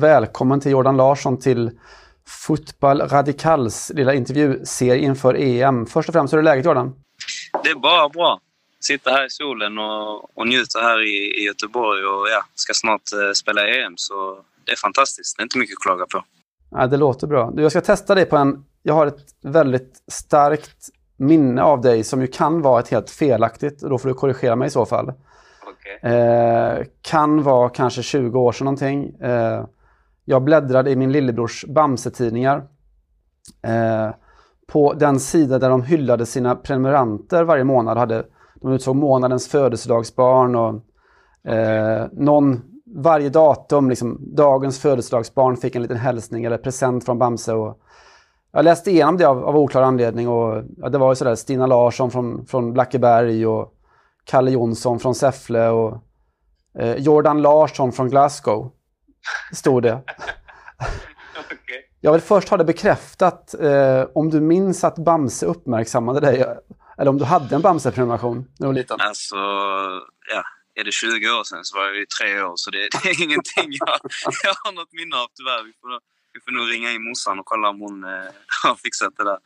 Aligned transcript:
Välkommen 0.00 0.60
till 0.60 0.72
Jordan 0.72 0.96
Larsson 0.96 1.40
till 1.40 1.70
Fotboll 2.46 3.00
Radikals 3.00 3.92
lilla 3.94 4.14
intervjuserie 4.14 4.98
inför 4.98 5.34
EM. 5.34 5.86
Först 5.86 6.08
och 6.08 6.12
främst, 6.12 6.32
hur 6.32 6.38
är 6.38 6.42
läget 6.42 6.64
Jordan? 6.64 6.94
Det 7.64 7.70
är 7.70 7.74
bara 7.74 8.08
bra. 8.08 8.40
Sitter 8.80 9.10
här 9.10 9.26
i 9.26 9.30
solen 9.30 9.78
och, 9.78 10.38
och 10.38 10.46
njuter 10.46 10.80
här 10.80 11.02
i, 11.02 11.40
i 11.40 11.44
Göteborg 11.44 12.04
och 12.04 12.28
ja, 12.28 12.44
ska 12.54 12.72
snart 12.74 13.02
eh, 13.12 13.32
spela 13.32 13.68
EM 13.68 13.94
så 13.96 14.38
det 14.64 14.72
är 14.72 14.76
fantastiskt. 14.76 15.36
Det 15.36 15.40
är 15.40 15.44
inte 15.44 15.58
mycket 15.58 15.76
att 15.76 15.82
klaga 15.82 16.06
på. 16.06 16.24
Ja, 16.70 16.86
det 16.86 16.96
låter 16.96 17.26
bra. 17.26 17.50
Du, 17.50 17.62
jag 17.62 17.72
ska 17.72 17.80
testa 17.80 18.14
dig 18.14 18.24
på 18.26 18.36
en... 18.36 18.64
Jag 18.82 18.94
har 18.94 19.06
ett 19.06 19.34
väldigt 19.42 20.02
starkt 20.12 20.88
minne 21.16 21.62
av 21.62 21.80
dig 21.80 22.04
som 22.04 22.20
ju 22.20 22.26
kan 22.26 22.62
vara 22.62 22.80
ett 22.80 22.88
helt 22.88 23.10
felaktigt. 23.10 23.82
Och 23.82 23.90
då 23.90 23.98
får 23.98 24.08
du 24.08 24.14
korrigera 24.14 24.56
mig 24.56 24.66
i 24.66 24.70
så 24.70 24.86
fall. 24.86 25.12
Okay. 25.70 26.12
Eh, 26.12 26.84
kan 27.02 27.42
vara 27.42 27.68
kanske 27.68 28.02
20 28.02 28.40
år 28.40 28.52
sedan 28.52 28.64
någonting. 28.64 29.14
Eh, 29.20 29.64
jag 30.24 30.42
bläddrade 30.42 30.90
i 30.90 30.96
min 30.96 31.12
lillebrors 31.12 31.64
Bamse-tidningar. 31.68 32.64
Eh, 33.62 34.10
på 34.66 34.92
den 34.92 35.20
sida 35.20 35.58
där 35.58 35.70
de 35.70 35.82
hyllade 35.82 36.26
sina 36.26 36.54
prenumeranter 36.54 37.44
varje 37.44 37.64
månad. 37.64 37.98
Hade, 37.98 38.24
de 38.54 38.72
utsåg 38.72 38.96
månadens 38.96 39.48
födelsedagsbarn 39.48 40.56
och 40.56 40.74
eh, 41.52 42.06
någon, 42.12 42.62
varje 42.96 43.28
datum, 43.28 43.88
liksom, 43.90 44.18
dagens 44.20 44.78
födelsedagsbarn 44.78 45.56
fick 45.56 45.74
en 45.74 45.82
liten 45.82 45.96
hälsning 45.96 46.44
eller 46.44 46.58
present 46.58 47.04
från 47.04 47.18
Bamse. 47.18 47.52
Och 47.52 47.80
jag 48.56 48.64
läste 48.64 48.90
igenom 48.90 49.16
det 49.16 49.24
av, 49.24 49.44
av 49.44 49.56
oklar 49.56 49.82
anledning 49.82 50.28
och 50.28 50.64
ja, 50.76 50.88
det 50.88 50.98
var 50.98 51.12
ju 51.12 51.16
sådär 51.16 51.34
Stina 51.34 51.66
Larsson 51.66 52.10
från, 52.10 52.46
från 52.46 52.72
Blackeberg 52.72 53.46
och 53.46 53.72
Kalle 54.24 54.50
Jonsson 54.50 55.00
från 55.00 55.14
Säffle 55.14 55.68
och 55.68 55.98
eh, 56.78 56.94
Jordan 56.94 57.42
Larsson 57.42 57.92
från 57.92 58.10
Glasgow 58.10 58.72
stod 59.52 59.82
det. 59.82 59.92
okay. 61.38 61.82
Jag 62.00 62.12
vill 62.12 62.20
först 62.20 62.48
ha 62.48 62.56
det 62.56 62.64
bekräftat 62.64 63.54
eh, 63.54 64.04
om 64.14 64.30
du 64.30 64.40
minns 64.40 64.84
att 64.84 64.98
Bamse 64.98 65.46
uppmärksammade 65.46 66.20
dig. 66.20 66.44
Eller 66.98 67.10
om 67.10 67.18
du 67.18 67.24
hade 67.24 67.54
en 67.54 67.62
Bamse-prenumeration 67.62 68.36
när 68.36 68.44
du 68.58 68.66
var 68.66 68.72
liten. 68.72 69.00
Alltså, 69.00 69.36
ja. 70.34 70.42
Är 70.80 70.84
det 70.84 70.92
20 70.92 71.30
år 71.38 71.44
sedan 71.44 71.64
så 71.64 71.78
var 71.78 71.84
jag 71.84 71.96
ju 71.96 72.06
tre 72.06 72.42
år 72.42 72.52
så 72.56 72.70
det, 72.70 72.78
det 72.78 73.08
är 73.10 73.22
ingenting 73.22 73.68
jag, 73.80 73.98
jag 74.44 74.54
har 74.64 74.72
något 74.72 74.92
minne 74.92 75.16
av 75.16 75.28
tyvärr. 75.38 75.62
Vi 75.64 75.72
får, 75.80 76.15
vi 76.36 76.40
får 76.40 76.52
nog 76.52 76.72
ringa 76.74 76.90
in 76.92 77.02
morsan 77.02 77.38
och 77.38 77.46
kolla 77.46 77.68
om 77.68 77.80
hon 77.80 78.04
eh, 78.04 78.10
har 78.62 78.74
fixat 78.74 79.16
det 79.16 79.24
där. 79.24 79.38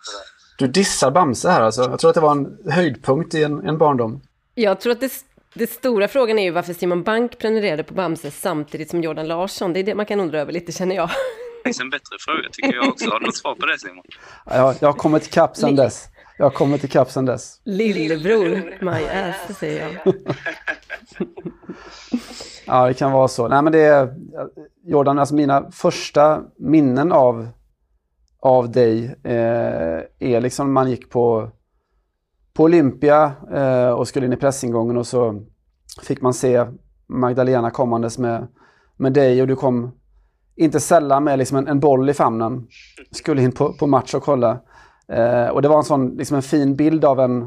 Du 0.58 0.66
dissar 0.66 1.10
Bamse 1.10 1.50
här 1.50 1.60
alltså. 1.60 1.83
Jag 1.83 1.98
tror 1.98 2.08
att 2.10 2.14
det 2.14 2.20
var 2.20 2.33
en 2.33 2.58
höjdpunkt 2.70 3.34
i 3.34 3.42
en, 3.42 3.69
en 3.69 3.78
barndom. 3.78 4.20
Jag 4.55 4.80
tror 4.80 4.92
att 4.92 5.00
det 5.00 5.12
det 5.55 5.70
stora 5.70 6.08
frågan 6.08 6.38
är 6.38 6.42
ju 6.42 6.50
varför 6.50 6.72
Simon 6.72 7.02
Bank 7.02 7.38
prenumererade 7.38 7.84
på 7.84 7.94
Bamse 7.94 8.30
samtidigt 8.30 8.91
som 8.91 9.02
Jordan 9.02 9.28
Larsson. 9.28 9.72
Det 9.72 9.80
är 9.80 9.84
det 9.84 9.94
man 9.94 10.06
kan 10.06 10.20
undra 10.20 10.41
över 10.41 10.52
lite, 10.52 10.72
känner 10.72 10.96
jag. 10.96 11.08
Det 11.08 11.68
finns 11.68 11.80
en 11.80 11.91
bättre 11.91 12.16
fråga 12.20 12.48
tycker 12.52 12.74
jag 12.74 12.88
också. 12.88 13.11
Har 13.11 13.20
du 13.20 13.27
något 13.27 13.36
svar 13.36 13.55
på 13.55 13.66
det 13.66 13.78
Simon? 13.78 14.05
Ja, 14.46 14.74
jag 14.80 14.88
har 14.88 14.92
kommit 14.92 15.27
ikapp 15.27 15.56
sedan 15.56 15.77
dess. 15.77 16.08
Jag 16.38 16.44
har 16.44 16.50
kommit 16.50 16.84
ikapp 16.84 17.11
sedan 17.11 17.24
dess. 17.24 17.61
Lillebror, 17.64 18.84
my 18.84 19.08
ass, 19.08 19.58
säger 19.58 20.00
jag. 20.05 20.14
ja, 22.66 22.86
det 22.86 22.94
kan 22.94 23.12
vara 23.12 23.28
så. 23.28 23.48
Nej, 23.48 23.62
men 23.62 23.72
det 23.72 23.80
är, 23.80 24.14
Jordan, 24.83 25.19
alltså 25.19 25.34
mina 25.34 25.70
första 25.70 26.42
minnen 26.59 27.12
av, 27.12 27.48
av 28.41 28.73
dig 28.73 29.05
eh, 29.25 30.00
är 30.19 30.41
liksom 30.41 30.73
man 30.73 30.91
gick 30.91 31.11
på 31.11 31.50
på 32.53 32.64
Olympia 32.64 33.33
eh, 33.53 33.91
och 33.91 34.08
skulle 34.08 34.27
in 34.27 34.33
i 34.33 34.36
pressingången 34.36 34.97
och 34.97 35.06
så 35.06 35.42
fick 36.03 36.23
man 36.23 36.34
se 36.34 36.67
Magdalena 37.06 37.70
kommandes 37.70 38.19
med, 38.19 38.47
med 38.96 39.13
dig 39.13 39.42
och 39.42 39.48
du 39.48 39.57
kom 39.57 39.91
inte 40.57 40.80
sällan 40.80 41.24
med 41.24 41.39
liksom 41.39 41.58
en, 41.58 41.68
en 41.68 41.80
boll 41.80 42.11
i 42.11 42.14
famnen. 42.14 42.67
Skulle 43.11 43.42
in 43.42 43.52
på, 43.52 43.73
på 43.73 43.86
match 43.86 44.14
och 44.14 44.23
kolla. 44.23 44.61
Eh, 45.08 45.47
och 45.47 45.62
det 45.62 45.68
var 45.68 45.77
en 45.77 45.85
sån 45.85 46.08
liksom 46.08 46.36
en 46.36 46.42
fin 46.42 46.77
bild 46.77 47.05
av 47.05 47.20
en 47.20 47.42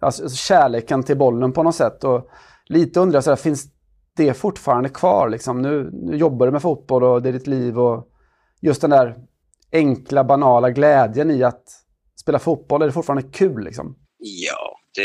alltså, 0.00 0.22
alltså 0.22 0.36
kärleken 0.36 1.02
till 1.02 1.18
bollen 1.18 1.52
på 1.52 1.62
något 1.62 1.74
sätt. 1.74 2.04
Och 2.04 2.28
lite 2.66 3.00
undrar 3.00 3.22
jag, 3.26 3.38
finns 3.38 3.66
det 4.16 4.28
är 4.28 4.32
fortfarande 4.32 4.88
kvar? 4.88 5.28
Liksom? 5.28 5.62
Nu, 5.62 5.90
nu 5.92 6.16
jobbar 6.16 6.46
du 6.46 6.52
med 6.52 6.62
fotboll 6.62 7.04
och 7.04 7.22
det 7.22 7.28
är 7.28 7.32
ditt 7.32 7.46
liv. 7.46 7.78
och 7.78 8.08
Just 8.60 8.80
den 8.80 8.90
där 8.90 9.14
enkla, 9.72 10.24
banala 10.24 10.70
glädjen 10.70 11.30
i 11.30 11.42
att 11.42 11.64
spela 12.20 12.38
fotboll, 12.38 12.82
är 12.82 12.86
det 12.86 12.92
fortfarande 12.92 13.28
kul? 13.32 13.64
Liksom? 13.64 13.98
Ja, 14.18 14.78
det, 14.94 15.02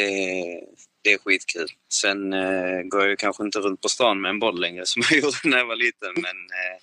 det 1.03 1.13
är 1.13 1.17
skitkul. 1.17 1.67
Sen 1.94 2.33
eh, 2.33 2.81
går 2.81 3.01
jag 3.01 3.09
ju 3.09 3.16
kanske 3.16 3.44
inte 3.44 3.59
runt 3.59 3.81
på 3.81 3.89
stan 3.89 4.21
med 4.21 4.29
en 4.29 4.39
boll 4.39 4.61
längre 4.61 4.85
som 4.85 5.01
jag 5.09 5.19
gjorde 5.23 5.38
när 5.44 5.57
jag 5.57 5.66
var 5.66 5.75
liten. 5.75 6.13
Men 6.16 6.35
eh, 6.35 6.77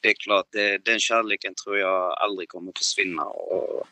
det 0.00 0.08
är 0.08 0.14
klart, 0.14 0.46
det, 0.52 0.78
den 0.78 1.00
kärleken 1.00 1.54
tror 1.64 1.78
jag 1.78 2.12
aldrig 2.12 2.48
kommer 2.48 2.72
försvinna. 2.78 3.24
Och 3.24 3.86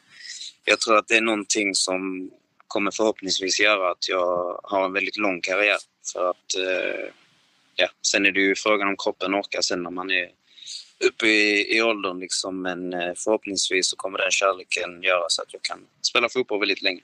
jag 0.65 0.81
tror 0.81 0.97
att 0.97 1.09
det 1.09 1.17
är 1.17 1.21
någonting 1.21 1.75
som 1.75 2.31
kommer 2.67 2.91
förhoppningsvis 2.91 3.61
göra 3.61 3.91
att 3.91 4.09
jag 4.09 4.61
har 4.63 4.85
en 4.85 4.93
väldigt 4.93 5.17
lång 5.17 5.41
karriär. 5.41 5.79
För 6.13 6.31
att, 6.31 6.57
eh, 6.57 7.09
ja, 7.79 7.89
sen 8.07 8.27
är 8.27 8.33
det 8.33 8.41
ju 8.41 8.55
frågan 8.55 8.89
om 8.89 8.97
kroppen 8.97 9.35
orkar 9.35 9.61
sen 9.61 9.83
när 9.83 9.91
man 9.91 10.11
är 10.11 10.31
uppe 11.05 11.27
i, 11.27 11.77
i 11.77 11.83
åldern. 11.83 12.21
Liksom. 12.21 12.63
Men 12.63 12.93
eh, 12.93 13.15
förhoppningsvis 13.17 13.91
så 13.91 13.97
kommer 13.97 14.19
den 14.19 14.31
kärleken 14.31 15.03
göra 15.03 15.25
så 15.29 15.43
att 15.43 15.53
jag 15.53 15.63
kan 15.63 15.87
spela 16.03 16.29
fotboll 16.29 16.61
väldigt 16.61 16.83
länge. 16.83 17.01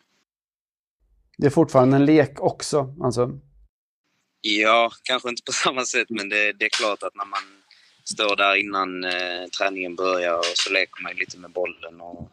Det 1.38 1.46
är 1.46 1.50
fortfarande 1.50 1.96
en 1.96 2.04
lek 2.04 2.40
också, 2.40 2.94
alltså? 3.02 3.30
Ja, 4.40 4.90
kanske 5.02 5.28
inte 5.28 5.42
på 5.42 5.52
samma 5.64 5.84
sätt, 5.84 6.10
men 6.10 6.28
det, 6.28 6.52
det 6.52 6.64
är 6.64 6.68
klart 6.68 7.02
att 7.02 7.14
när 7.14 7.24
man 7.24 7.42
står 8.04 8.36
där 8.36 8.54
innan 8.54 9.04
eh, 9.04 9.46
träningen 9.58 9.96
börjar 9.96 10.38
och 10.38 10.44
så 10.54 10.72
leker 10.72 11.02
man 11.02 11.12
lite 11.16 11.38
med 11.38 11.50
bollen. 11.50 12.00
Och 12.00 12.30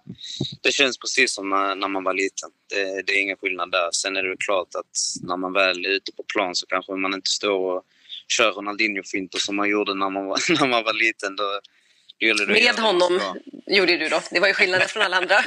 det 0.61 0.71
känns 0.71 0.97
precis 0.97 1.33
som 1.33 1.49
när, 1.49 1.75
när 1.75 1.87
man 1.87 2.03
var 2.03 2.13
liten. 2.13 2.49
Det, 2.69 3.01
det, 3.01 3.13
är 3.13 3.21
ingen 3.21 3.37
skillnad 3.37 3.71
där. 3.71 3.89
Sen 3.91 4.17
är 4.17 4.23
det 4.23 4.37
klart 4.37 4.75
att 4.75 4.97
när 5.21 5.37
man 5.37 5.53
väl 5.53 5.85
är 5.85 5.89
ute 5.89 6.11
på 6.11 6.23
plan 6.23 6.55
så 6.55 6.65
kanske 6.65 6.95
man 6.95 7.13
inte 7.13 7.31
står 7.31 7.77
och 7.77 7.83
kör 8.31 8.51
Ronaldinho-finter 8.51 9.39
som 9.39 9.55
man 9.55 9.69
gjorde 9.69 9.93
när 9.93 10.09
man 10.09 10.25
var, 10.25 10.39
när 10.59 10.67
man 10.67 10.83
var 10.83 10.93
liten. 10.93 11.35
Då, 11.35 11.59
det 12.19 12.47
med 12.47 12.79
honom 12.79 13.19
gjorde 13.67 13.97
du 13.97 14.09
då. 14.09 14.21
Det 14.31 14.39
var 14.39 14.47
ju 14.47 14.53
skillnaden 14.53 14.87
från 14.87 15.03
alla 15.03 15.17
andra. 15.17 15.35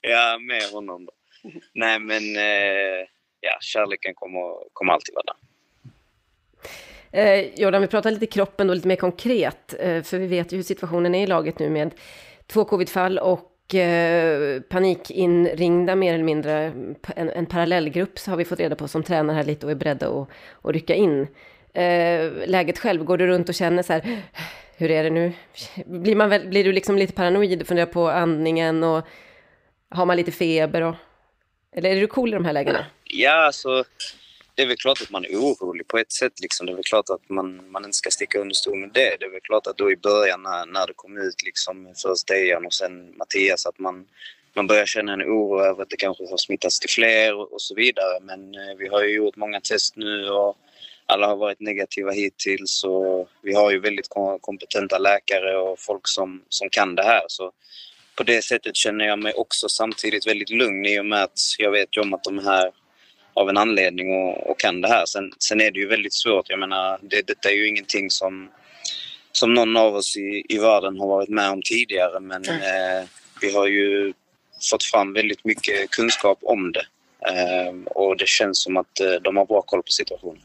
ja, 0.00 0.38
med 0.38 0.62
honom 0.62 1.06
då. 1.06 1.12
Nej, 1.74 1.98
men 1.98 2.36
eh, 2.36 3.06
ja, 3.40 3.58
kärleken 3.60 4.14
kommer, 4.14 4.72
kommer 4.72 4.92
alltid 4.92 5.14
vara 5.14 5.24
där. 5.24 5.36
Eh, 7.12 7.54
Jordan, 7.54 7.82
vi 7.82 7.88
pratar 7.88 8.10
lite 8.10 8.26
kroppen 8.26 8.66
då, 8.66 8.74
lite 8.74 8.88
mer 8.88 8.96
konkret, 8.96 9.74
eh, 9.78 10.02
för 10.02 10.18
vi 10.18 10.26
vet 10.26 10.52
ju 10.52 10.56
hur 10.56 10.64
situationen 10.64 11.14
är 11.14 11.22
i 11.22 11.26
laget 11.26 11.58
nu 11.58 11.70
med 11.70 11.94
två 12.46 12.64
covidfall 12.64 13.18
och 13.18 13.49
eh, 13.74 14.60
panikinringda 14.60 15.96
mer 15.96 16.14
eller 16.14 16.24
mindre, 16.24 16.72
en, 17.16 17.30
en 17.30 17.46
parallellgrupp 17.46 18.18
så 18.18 18.30
har 18.30 18.36
vi 18.36 18.44
fått 18.44 18.60
reda 18.60 18.76
på 18.76 18.88
som 18.88 19.02
tränar 19.02 19.34
här 19.34 19.44
lite 19.44 19.66
och 19.66 19.72
är 19.72 19.76
beredda 19.76 20.08
att, 20.08 20.28
att 20.62 20.72
rycka 20.72 20.94
in. 20.94 21.26
Eh, 21.72 22.30
läget 22.46 22.78
själv, 22.78 23.04
går 23.04 23.18
du 23.18 23.26
runt 23.26 23.48
och 23.48 23.54
känner 23.54 23.82
så 23.82 23.92
här, 23.92 24.22
hur 24.76 24.90
är 24.90 25.04
det 25.04 25.10
nu? 25.10 25.32
Blir, 25.86 26.16
man 26.16 26.28
väl, 26.28 26.48
blir 26.48 26.64
du 26.64 26.72
liksom 26.72 26.96
lite 26.96 27.12
paranoid 27.12 27.60
och 27.60 27.68
funderar 27.68 27.86
på 27.86 28.08
andningen 28.08 28.84
och 28.84 29.06
har 29.88 30.06
man 30.06 30.16
lite 30.16 30.32
feber? 30.32 30.82
Och, 30.82 30.94
eller 31.76 31.90
är 31.90 32.00
du 32.00 32.06
cool 32.06 32.28
i 32.28 32.32
de 32.32 32.44
här 32.44 32.52
lägena? 32.52 32.86
Ja, 33.04 33.46
alltså, 33.46 33.84
det 34.60 34.64
är 34.64 34.68
väl 34.68 34.76
klart 34.76 35.02
att 35.02 35.10
man 35.10 35.24
är 35.24 35.36
orolig 35.36 35.88
på 35.88 35.98
ett 35.98 36.12
sätt. 36.12 36.40
Liksom. 36.40 36.66
Det 36.66 36.72
är 36.72 36.74
väl 36.74 36.84
klart 36.84 37.10
att 37.10 37.28
man, 37.28 37.70
man 37.70 37.84
inte 37.84 37.96
ska 37.96 38.10
sticka 38.10 38.40
under 38.40 38.54
stol 38.54 38.78
med 38.78 38.90
det. 38.94 39.16
Det 39.20 39.24
är 39.26 39.30
väl 39.30 39.40
klart 39.40 39.66
att 39.66 39.76
då 39.76 39.90
i 39.90 39.96
början 39.96 40.42
när, 40.42 40.66
när 40.66 40.86
det 40.86 40.92
kom 40.96 41.16
ut 41.16 41.42
liksom, 41.44 41.94
först 42.02 42.26
Dejan 42.26 42.66
och 42.66 42.72
sen 42.72 43.16
Mattias 43.16 43.66
att 43.66 43.78
man, 43.78 44.06
man 44.54 44.66
börjar 44.66 44.86
känna 44.86 45.12
en 45.12 45.22
oro 45.22 45.60
över 45.60 45.82
att 45.82 45.90
det 45.90 45.96
kanske 45.96 46.30
har 46.30 46.36
smittats 46.36 46.80
till 46.80 46.90
fler 46.90 47.34
och, 47.34 47.52
och 47.52 47.62
så 47.62 47.74
vidare. 47.74 48.20
Men 48.22 48.54
eh, 48.54 48.76
vi 48.78 48.88
har 48.88 49.02
ju 49.02 49.14
gjort 49.14 49.36
många 49.36 49.60
test 49.60 49.96
nu 49.96 50.28
och 50.28 50.56
alla 51.06 51.26
har 51.26 51.36
varit 51.36 51.60
negativa 51.60 52.10
hittills 52.10 52.84
och 52.84 53.28
vi 53.42 53.54
har 53.54 53.70
ju 53.70 53.80
väldigt 53.80 54.08
kompetenta 54.40 54.98
läkare 54.98 55.58
och 55.58 55.78
folk 55.78 56.08
som, 56.08 56.42
som 56.48 56.68
kan 56.70 56.94
det 56.94 57.02
här. 57.02 57.24
Så 57.28 57.52
på 58.16 58.22
det 58.22 58.42
sättet 58.42 58.76
känner 58.76 59.04
jag 59.06 59.18
mig 59.18 59.32
också 59.32 59.68
samtidigt 59.68 60.26
väldigt 60.26 60.50
lugn 60.50 60.86
i 60.86 61.00
och 61.00 61.06
med 61.06 61.22
att 61.22 61.38
jag 61.58 61.70
vet 61.70 61.96
ju 61.96 62.00
om 62.00 62.14
att 62.14 62.24
de 62.24 62.38
här 62.38 62.72
av 63.40 63.48
en 63.48 63.56
anledning 63.56 64.14
och, 64.14 64.50
och 64.50 64.60
kan 64.60 64.80
det 64.80 64.88
här. 64.88 65.06
Sen, 65.06 65.32
sen, 65.38 65.60
är 65.60 65.70
det 65.70 65.80
ju 65.80 65.86
väldigt 65.86 66.14
svårt. 66.14 66.50
Jag 66.50 66.58
menar, 66.58 66.98
det, 67.02 67.26
detta 67.26 67.50
är 67.50 67.54
ju 67.54 67.68
ingenting 67.68 68.10
som, 68.10 68.48
som 69.32 69.54
någon 69.54 69.76
av 69.76 69.94
oss 69.94 70.16
i, 70.16 70.44
i 70.48 70.58
världen 70.58 70.98
har 70.98 71.06
varit 71.06 71.28
med 71.28 71.50
om 71.50 71.62
tidigare 71.62 72.20
men 72.20 72.44
mm. 72.44 72.60
eh, 72.62 73.08
vi 73.40 73.52
har 73.52 73.66
ju 73.66 74.12
fått 74.70 74.84
fram 74.84 75.12
väldigt 75.12 75.44
mycket 75.44 75.90
kunskap 75.90 76.38
om 76.42 76.72
det. 76.72 76.86
Eh, 77.26 77.74
och 77.84 78.16
det 78.16 78.28
känns 78.28 78.62
som 78.62 78.76
att 78.76 79.00
eh, 79.00 79.12
de 79.22 79.36
har 79.36 79.46
bra 79.46 79.62
koll 79.62 79.82
på 79.82 79.92
situationen. 79.92 80.42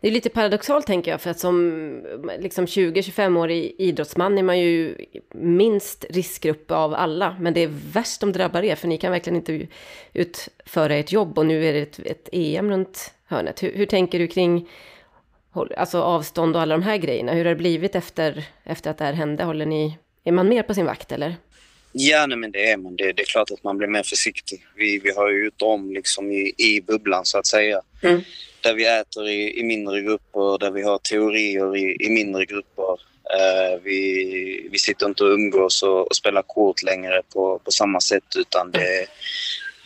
Det 0.00 0.08
är 0.08 0.12
lite 0.12 0.28
paradoxalt 0.28 0.86
tänker 0.86 1.10
jag, 1.10 1.20
för 1.20 1.30
att 1.30 1.38
som 1.38 2.06
liksom 2.38 2.66
20-25-årig 2.66 3.74
idrottsman 3.78 4.38
är 4.38 4.42
man 4.42 4.58
ju 4.58 4.96
minst 5.34 6.04
riskgrupp 6.10 6.70
av 6.70 6.94
alla. 6.94 7.36
Men 7.40 7.54
det 7.54 7.60
är 7.60 7.70
värst 7.92 8.20
de 8.20 8.32
drabbar 8.32 8.62
er, 8.62 8.76
för 8.76 8.88
ni 8.88 8.98
kan 8.98 9.12
verkligen 9.12 9.36
inte 9.36 9.66
utföra 10.12 10.94
ert 10.94 11.12
jobb 11.12 11.38
och 11.38 11.46
nu 11.46 11.66
är 11.66 11.72
det 11.72 11.80
ett, 11.80 11.98
ett 11.98 12.28
EM 12.32 12.70
runt 12.70 13.14
hörnet. 13.26 13.62
Hur, 13.62 13.72
hur, 13.72 13.86
tänker 13.86 14.18
du 14.18 14.26
kring 14.26 14.68
alltså 15.76 16.02
avstånd 16.02 16.56
och 16.56 16.62
alla 16.62 16.74
de 16.74 16.82
här 16.82 16.96
grejerna? 16.96 17.32
Hur 17.32 17.44
har 17.44 17.54
det 17.54 17.56
blivit 17.56 17.94
efter, 17.94 18.44
efter 18.64 18.90
att 18.90 18.98
det 18.98 19.04
här 19.04 19.12
hände? 19.12 19.44
Håller 19.44 19.66
ni, 19.66 19.98
är 20.24 20.32
man 20.32 20.48
mer 20.48 20.62
på 20.62 20.74
sin 20.74 20.86
vakt 20.86 21.12
eller? 21.12 21.36
Ja, 21.92 22.26
nej, 22.26 22.38
men 22.38 22.52
det 22.52 22.70
är 22.70 22.76
man. 22.76 22.96
Det, 22.96 23.12
det, 23.12 23.22
är 23.22 23.26
klart 23.26 23.50
att 23.50 23.64
man 23.64 23.78
blir 23.78 23.88
mer 23.88 24.02
försiktig. 24.02 24.66
Vi, 24.76 24.98
vi 24.98 25.10
har 25.10 25.30
ju 25.30 25.44
gjort 25.44 25.62
om 25.62 25.92
liksom 25.92 26.32
i, 26.32 26.54
i 26.56 26.80
bubblan 26.80 27.24
så 27.24 27.38
att 27.38 27.46
säga. 27.46 27.80
Mm. 28.02 28.20
Där 28.60 28.74
vi 28.74 28.86
äter 28.86 29.28
i, 29.28 29.60
i 29.60 29.62
mindre 29.62 30.00
grupper, 30.00 30.58
där 30.58 30.70
vi 30.70 30.82
har 30.82 30.98
teorier 30.98 31.76
i, 31.76 31.96
i 32.00 32.10
mindre 32.10 32.44
grupper. 32.44 33.10
Uh, 33.30 33.82
vi, 33.82 34.68
vi 34.72 34.78
sitter 34.78 35.06
inte 35.06 35.24
och 35.24 35.30
umgås 35.30 35.82
och, 35.82 36.06
och 36.06 36.16
spelar 36.16 36.42
kort 36.42 36.82
längre 36.82 37.22
på, 37.34 37.58
på 37.58 37.70
samma 37.70 38.00
sätt 38.00 38.36
utan 38.36 38.70
det, 38.70 39.06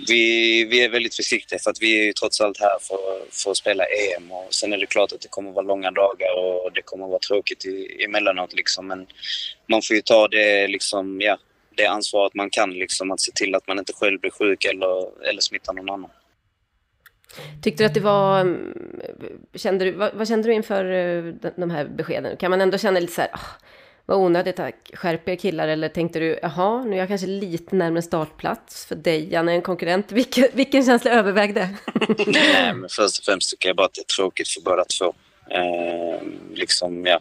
vi, 0.08 0.64
vi 0.64 0.84
är 0.84 0.88
väldigt 0.88 1.14
försiktiga 1.14 1.58
för 1.58 1.70
att 1.70 1.82
vi 1.82 2.00
är 2.00 2.04
ju 2.04 2.12
trots 2.12 2.40
allt 2.40 2.60
här 2.60 2.78
för, 2.80 2.98
för 3.30 3.50
att 3.50 3.56
spela 3.56 3.84
EM 3.84 4.32
och 4.32 4.54
sen 4.54 4.72
är 4.72 4.78
det 4.78 4.86
klart 4.86 5.12
att 5.12 5.20
det 5.20 5.28
kommer 5.28 5.48
att 5.48 5.54
vara 5.54 5.66
långa 5.66 5.90
dagar 5.90 6.38
och 6.38 6.72
det 6.72 6.82
kommer 6.82 7.04
att 7.04 7.10
vara 7.10 7.18
tråkigt 7.18 7.66
i, 7.66 8.04
emellanåt 8.04 8.52
liksom 8.52 8.86
men 8.86 9.06
man 9.66 9.82
får 9.82 9.96
ju 9.96 10.02
ta 10.02 10.28
det 10.28 10.68
liksom, 10.68 11.20
ja, 11.20 11.38
det 11.76 11.86
ansvaret 11.86 12.34
man 12.34 12.50
kan 12.50 12.70
liksom 12.70 13.10
att 13.10 13.20
se 13.20 13.32
till 13.32 13.54
att 13.54 13.66
man 13.66 13.78
inte 13.78 13.92
själv 13.92 14.20
blir 14.20 14.30
sjuk 14.30 14.64
eller, 14.64 15.22
eller 15.28 15.40
smittar 15.40 15.72
någon 15.72 15.90
annan. 15.90 16.10
Tyckte 17.62 17.82
du 17.82 17.86
att 17.86 17.94
det 17.94 18.00
var... 18.00 18.40
Mm, 18.40 18.74
kände 19.54 19.84
du, 19.84 19.92
vad, 19.92 20.14
vad 20.14 20.28
kände 20.28 20.48
du 20.48 20.54
inför 20.54 20.84
eh, 20.84 21.50
de 21.56 21.70
här 21.70 21.84
beskeden? 21.84 22.36
Kan 22.36 22.50
man 22.50 22.60
ändå 22.60 22.78
känna 22.78 23.00
lite 23.00 23.12
så 23.12 23.20
här, 23.20 23.30
oh, 23.30 23.40
vad 24.06 24.18
onödigt, 24.18 24.60
skärp 24.94 25.28
er 25.28 25.36
killar, 25.36 25.68
eller 25.68 25.88
tänkte 25.88 26.18
du, 26.18 26.38
jaha, 26.42 26.84
nu 26.84 26.94
är 26.94 26.98
jag 26.98 27.08
kanske 27.08 27.26
lite 27.26 27.76
närmare 27.76 28.02
startplats 28.02 28.86
för 28.86 28.94
Dejan 28.94 29.48
är 29.48 29.52
en 29.52 29.62
konkurrent. 29.62 30.12
Vilken, 30.12 30.48
vilken 30.52 30.84
känsla 30.84 31.10
övervägde? 31.10 31.68
Nej, 32.26 32.74
men 32.74 32.88
först 32.90 33.18
och 33.18 33.24
främst 33.24 33.50
tycker 33.50 33.68
jag 33.68 33.76
bara 33.76 33.86
att 33.86 33.94
det 33.94 34.00
är 34.00 34.14
tråkigt 34.16 34.48
för 34.48 34.60
båda 34.60 34.84
två. 34.84 35.14
Eh, 35.50 36.22
liksom, 36.54 37.06
Ja, 37.06 37.20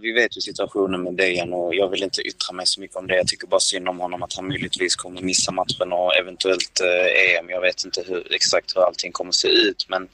vi 0.00 0.12
vet 0.12 0.36
ju 0.36 0.40
situationen 0.40 1.02
med 1.02 1.14
Dejan 1.14 1.52
och 1.52 1.74
jag 1.74 1.88
vill 1.88 2.02
inte 2.02 2.22
yttra 2.22 2.52
mig 2.52 2.66
så 2.66 2.80
mycket 2.80 2.96
om 2.96 3.06
det. 3.06 3.16
Jag 3.16 3.26
tycker 3.26 3.46
bara 3.46 3.60
synd 3.60 3.88
om 3.88 4.00
honom 4.00 4.22
att 4.22 4.34
han 4.34 4.48
möjligtvis 4.48 4.96
kommer 4.96 5.22
missa 5.22 5.52
matchen 5.52 5.92
och 5.92 6.16
eventuellt 6.16 6.80
eh, 6.80 7.38
EM. 7.38 7.50
Jag 7.50 7.60
vet 7.60 7.84
inte 7.84 8.02
hur, 8.06 8.34
exakt 8.34 8.76
hur 8.76 8.82
allting 8.82 9.12
kommer 9.12 9.32
se 9.32 9.48
ut 9.48 9.86
men 9.88 10.08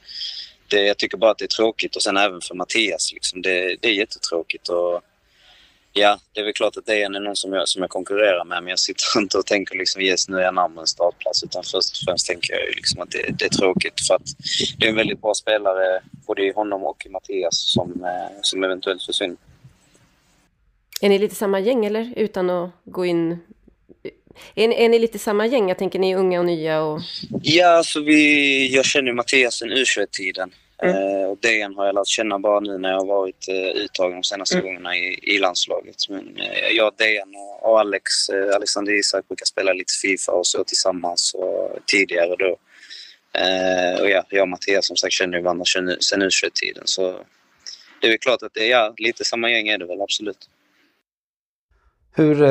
det, 0.67 0.81
jag 0.81 0.97
tycker 0.97 1.17
bara 1.17 1.31
att 1.31 1.37
det 1.37 1.45
är 1.45 1.57
tråkigt 1.57 1.95
och 1.95 2.01
sen 2.01 2.17
även 2.17 2.41
för 2.41 2.55
Mattias. 2.55 3.13
Liksom, 3.13 3.41
det, 3.41 3.75
det 3.81 3.87
är 3.87 3.93
jättetråkigt. 3.93 4.69
Och, 4.69 5.01
Ja, 5.93 6.19
det 6.33 6.39
är 6.39 6.45
väl 6.45 6.53
klart 6.53 6.77
att 6.77 6.85
det 6.85 7.03
är 7.03 7.09
någon 7.09 7.35
som 7.35 7.53
jag, 7.53 7.67
som 7.67 7.81
jag 7.81 7.89
konkurrerar 7.89 8.45
med, 8.45 8.63
men 8.63 8.69
jag 8.69 8.79
sitter 8.79 9.03
inte 9.19 9.37
och 9.37 9.45
tänker 9.45 9.77
liksom 9.77 10.01
yes, 10.01 10.29
nu 10.29 10.37
är 10.37 10.41
jag 10.41 10.55
närmare 10.55 10.83
en 10.83 10.87
startplats. 10.87 11.43
Utan 11.43 11.63
först 11.63 11.91
och 11.91 12.05
främst 12.05 12.27
tänker 12.27 12.53
jag 12.53 12.75
liksom 12.75 13.01
att 13.01 13.11
det, 13.11 13.35
det, 13.39 13.45
är 13.45 13.49
tråkigt 13.49 14.07
för 14.07 14.15
att 14.15 14.27
det 14.77 14.85
är 14.85 14.89
en 14.89 14.95
väldigt 14.95 15.21
bra 15.21 15.33
spelare, 15.33 16.01
både 16.27 16.41
i 16.41 16.51
honom 16.51 16.83
och 16.83 17.05
i 17.05 17.09
Mattias, 17.09 17.73
som, 17.73 18.03
eh, 18.03 18.37
som 18.41 18.63
eventuellt 18.63 19.03
försvinner. 19.03 19.37
Är 21.01 21.09
ni 21.09 21.19
lite 21.19 21.35
samma 21.35 21.59
gäng 21.59 21.85
eller? 21.85 22.13
Utan 22.15 22.49
att 22.49 22.71
gå 22.83 23.05
in... 23.05 23.39
Är 24.55 24.67
ni, 24.67 24.83
är 24.83 24.89
ni 24.89 24.99
lite 24.99 25.19
samma 25.19 25.45
gäng? 25.45 25.69
Jag 25.69 25.77
tänker 25.77 25.99
ni 25.99 26.11
är 26.11 26.17
unga 26.17 26.39
och 26.39 26.45
nya 26.45 26.81
och... 26.81 27.01
Ja, 27.41 27.67
alltså 27.67 28.01
vi, 28.01 28.75
jag 28.75 28.85
känner 28.85 29.13
Mattias 29.13 29.53
sen 29.55 29.69
U21-tiden. 29.69 30.51
Mm. 30.81 31.29
Och 31.29 31.37
Dejan 31.41 31.75
har 31.75 31.85
jag 31.85 31.95
lärt 31.95 32.07
känna 32.07 32.39
bara 32.39 32.59
nu 32.59 32.77
när 32.77 32.89
jag 32.89 32.99
har 32.99 33.05
varit 33.05 33.45
uh, 33.49 33.83
uttagen 33.83 34.15
de 34.15 34.23
senaste 34.23 34.55
mm. 34.55 34.65
gångerna 34.65 34.97
i, 34.97 35.19
i 35.23 35.37
landslaget. 35.39 35.95
Men 36.09 36.27
uh, 36.27 36.69
jag, 36.71 36.93
Dejan 36.97 37.35
och, 37.61 37.79
Alex, 37.79 38.29
Alexander 38.55 38.99
Isak 38.99 39.27
brukar 39.27 39.45
spela 39.45 39.73
lite 39.73 39.93
Fifa 40.01 40.31
och 40.31 40.47
så 40.47 40.63
tillsammans 40.63 41.33
och, 41.33 41.79
tidigare 41.85 42.35
då. 42.35 42.57
och 44.01 44.09
ja, 44.09 44.23
jag 44.29 44.41
och 44.41 44.49
Mattias 44.49 44.87
som 44.87 44.95
sagt 44.95 45.13
känner 45.13 45.37
ju 45.37 45.43
varandra 45.43 45.65
sen 45.99 46.23
U21-tiden 46.23 46.83
så 46.85 47.19
det 48.01 48.07
är 48.07 48.11
väl 48.11 48.19
klart 48.19 48.43
att 48.43 48.53
det 48.53 48.71
är 48.71 48.71
ja, 48.71 48.93
lite 48.97 49.25
samma 49.25 49.51
gäng 49.51 49.67
är 49.67 49.77
det 49.77 49.85
väl 49.85 50.01
absolut. 50.01 50.49
Hur, 52.11 52.43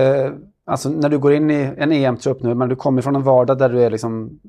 alltså 0.64 0.88
när 0.88 1.08
du 1.08 1.18
går 1.18 1.32
in 1.32 1.50
i 1.50 1.74
en 1.78 1.92
EM-trupp 1.92 2.42
nu, 2.42 2.54
men 2.54 2.68
du 2.68 2.76
kommer 2.76 3.02
från 3.02 3.16
en 3.16 3.22
vardag 3.22 3.58
där 3.58 3.68
du 3.68 3.82
är 3.82 3.90
liksom 3.90 4.40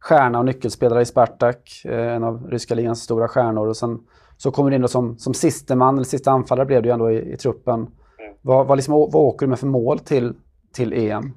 stjärna 0.00 0.38
och 0.38 0.44
nyckelspelare 0.44 1.02
i 1.02 1.06
Spartak, 1.06 1.82
eh, 1.84 2.14
en 2.14 2.24
av 2.24 2.50
ryska 2.50 2.74
ligans 2.74 3.02
stora 3.02 3.28
stjärnor. 3.28 3.66
Och 3.66 3.76
sen 3.76 3.98
så 4.36 4.50
kommer 4.50 4.70
du 4.70 4.76
in 4.76 4.88
som, 4.88 5.18
som 5.18 5.34
siste 5.34 5.74
man, 5.74 5.94
eller 5.94 6.04
sista 6.04 6.30
anfallare 6.30 6.66
blev 6.66 6.82
du 6.82 6.90
ändå 6.90 7.10
i, 7.10 7.32
i 7.32 7.36
truppen. 7.36 7.74
Mm. 7.74 8.34
Vad, 8.42 8.66
vad, 8.66 8.78
liksom, 8.78 8.94
vad 8.94 9.14
åker 9.14 9.46
du 9.46 9.50
med 9.50 9.58
för 9.58 9.66
mål 9.66 9.98
till, 9.98 10.34
till 10.72 10.92
EM? 10.92 11.32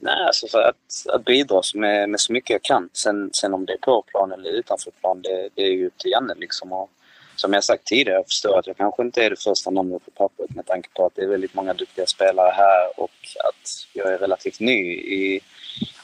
Nej, 0.00 0.26
alltså 0.26 0.58
att, 0.58 1.14
att 1.14 1.24
bidra 1.24 1.62
med, 1.74 2.08
med 2.08 2.20
så 2.20 2.32
mycket 2.32 2.50
jag 2.50 2.62
kan. 2.62 2.88
Sen, 2.92 3.30
sen 3.32 3.54
om 3.54 3.66
det 3.66 3.72
är 3.72 3.78
på 3.78 4.02
plan 4.02 4.32
eller 4.32 4.50
utanför 4.50 4.90
plan, 4.90 5.22
det, 5.22 5.48
det 5.54 5.62
är 5.62 5.72
ju 5.72 5.86
upp 5.86 5.98
till 5.98 6.10
Janne 6.10 6.34
liksom. 6.36 6.72
Och 6.72 6.90
som 7.36 7.52
jag 7.52 7.64
sagt 7.64 7.84
tidigare, 7.84 8.18
jag 8.18 8.26
förstår 8.26 8.58
att 8.58 8.66
jag 8.66 8.76
kanske 8.76 9.02
inte 9.02 9.24
är 9.24 9.30
det 9.30 9.42
första 9.42 9.70
namnet 9.70 10.04
på 10.04 10.10
pappret 10.10 10.54
med 10.54 10.66
tanke 10.66 10.88
på 10.96 11.06
att 11.06 11.14
det 11.14 11.22
är 11.22 11.28
väldigt 11.28 11.54
många 11.54 11.74
duktiga 11.74 12.06
spelare 12.06 12.50
här 12.50 13.00
och 13.00 13.18
att 13.48 13.70
jag 13.92 14.12
är 14.12 14.18
relativt 14.18 14.60
ny 14.60 14.94
i, 14.94 15.40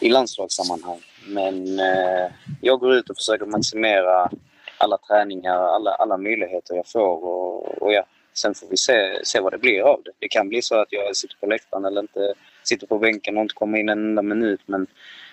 i 0.01 0.09
landslagssammanhang. 0.09 1.01
Men 1.27 1.79
eh, 1.79 2.33
jag 2.61 2.81
går 2.81 2.95
ut 2.95 3.11
och 3.11 3.17
försöker 3.17 3.47
maximera 3.47 4.31
alla 4.79 4.99
träningar, 4.99 5.59
alla, 5.59 5.91
alla 5.91 6.17
möjligheter 6.17 6.75
jag 6.75 6.87
får. 6.87 7.25
Och, 7.25 7.83
och 7.83 7.93
ja, 7.93 8.05
sen 8.35 8.55
får 8.55 8.67
vi 8.67 8.77
se, 8.77 9.25
se 9.25 9.41
vad 9.41 9.53
det 9.53 9.59
blir 9.59 9.81
av 9.81 10.03
det. 10.05 10.11
Det 10.19 10.29
kan 10.29 10.49
bli 10.49 10.63
så 10.63 10.75
att 10.75 10.93
jag 10.93 11.17
sitter 11.17 11.37
på 11.37 11.47
läktaren 11.47 11.85
eller 11.85 12.01
inte 12.01 12.35
sitter 12.63 12.87
på 12.87 12.99
bänken 12.99 13.37
och 13.37 13.43
inte 13.43 13.55
kommer 13.55 13.79
in 13.79 13.89
en 13.89 13.99
enda 13.99 14.23
minut. 14.23 14.61
Men 14.67 14.87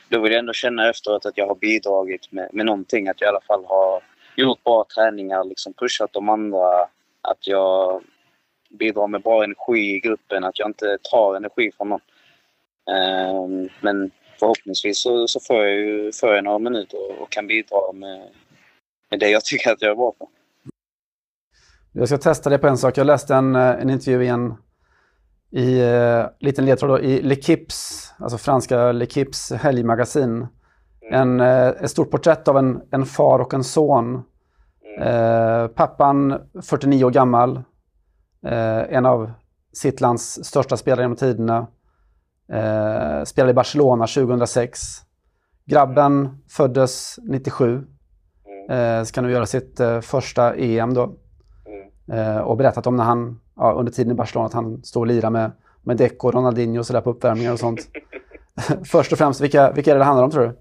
då 0.09 0.21
vill 0.21 0.31
jag 0.31 0.39
ändå 0.39 0.53
känna 0.53 0.89
efteråt 0.89 1.25
att 1.25 1.37
jag 1.37 1.47
har 1.47 1.55
bidragit 1.55 2.31
med, 2.31 2.49
med 2.53 2.65
någonting. 2.65 3.07
Att 3.07 3.21
jag 3.21 3.27
i 3.27 3.29
alla 3.29 3.41
fall 3.41 3.65
har 3.65 4.01
gjort 4.35 4.63
bra 4.63 4.85
träningar, 4.95 5.43
liksom 5.43 5.73
pushat 5.73 6.13
de 6.13 6.29
andra. 6.29 6.81
Att 7.21 7.47
jag 7.47 8.03
bidrar 8.69 9.07
med 9.07 9.21
bra 9.21 9.43
energi 9.43 9.95
i 9.95 9.99
gruppen, 9.99 10.43
att 10.43 10.59
jag 10.59 10.69
inte 10.69 10.97
tar 11.01 11.35
energi 11.35 11.71
från 11.77 11.89
någon. 11.89 12.01
Um, 12.87 13.69
men 13.81 14.11
förhoppningsvis 14.39 15.01
så, 15.01 15.27
så 15.27 15.39
får, 15.39 15.55
jag 15.55 15.75
ju, 15.75 16.11
får 16.11 16.35
jag 16.35 16.43
några 16.43 16.59
minuter 16.59 17.21
och 17.21 17.29
kan 17.29 17.47
bidra 17.47 17.91
med, 17.93 18.29
med 19.09 19.19
det 19.19 19.29
jag 19.29 19.45
tycker 19.45 19.71
att 19.71 19.81
jag 19.81 19.91
är 19.91 19.95
bra 19.95 20.11
på. 20.11 20.29
Jag 21.91 22.07
ska 22.07 22.17
testa 22.17 22.49
det 22.49 22.57
på 22.57 22.67
en 22.67 22.77
sak. 22.77 22.97
Jag 22.97 23.07
läste 23.07 23.35
en, 23.35 23.55
eh, 23.55 23.61
en 23.61 23.89
intervju 23.89 24.23
i 24.23 24.27
en 24.27 24.53
i, 25.51 25.83
uh, 25.83 26.25
liten 26.39 26.65
ledtråd 26.65 26.89
då, 26.89 26.99
i 26.99 27.21
L'Equips, 27.21 28.11
alltså 28.19 28.37
franska 28.37 28.91
L'Equips 28.91 29.55
helgmagasin. 29.55 30.31
Mm. 30.31 30.49
En, 31.11 31.39
uh, 31.39 31.83
ett 31.83 31.91
stort 31.91 32.11
porträtt 32.11 32.47
av 32.47 32.57
en, 32.57 32.81
en 32.91 33.05
far 33.05 33.39
och 33.39 33.53
en 33.53 33.63
son. 33.63 34.23
Mm. 34.97 35.07
Uh, 35.07 35.67
pappan, 35.67 36.41
49 36.61 37.03
år 37.03 37.11
gammal, 37.11 37.61
en 38.89 39.05
av 39.05 39.31
sitt 39.73 40.01
lands 40.01 40.45
största 40.45 40.77
spelare 40.77 41.03
genom 41.03 41.17
tiderna. 41.17 41.67
Eh, 42.53 43.23
spelade 43.23 43.51
i 43.51 43.53
Barcelona 43.53 44.07
2006. 44.07 44.79
Grabben 45.65 46.43
föddes 46.49 47.19
97. 47.23 47.83
Mm. 48.67 48.99
Eh, 48.99 49.03
ska 49.03 49.21
nu 49.21 49.31
göra 49.31 49.45
sitt 49.45 49.79
eh, 49.79 50.01
första 50.01 50.55
EM 50.55 50.93
då. 50.93 51.15
Mm. 52.09 52.19
Eh, 52.19 52.37
och 52.37 52.57
berättat 52.57 52.87
om 52.87 52.95
när 52.95 53.03
han, 53.03 53.41
ja, 53.55 53.71
under 53.71 53.91
tiden 53.91 54.11
i 54.11 54.15
Barcelona, 54.15 54.47
att 54.47 54.53
han 54.53 54.83
stod 54.83 55.01
och 55.01 55.07
lirade 55.07 55.29
med, 55.29 55.51
med 55.83 55.97
Deco, 55.97 56.31
Ronaldinho 56.31 56.79
och 56.79 56.85
sådär 56.85 57.01
på 57.01 57.09
uppvärmningar 57.09 57.53
och 57.53 57.59
sånt. 57.59 57.87
Först 58.85 59.11
och 59.11 59.17
främst, 59.17 59.41
vilka, 59.41 59.71
vilka 59.71 59.91
är 59.91 59.95
det 59.95 59.99
det 59.99 60.05
handlar 60.05 60.23
om 60.23 60.31
tror 60.31 60.43
du? 60.43 60.57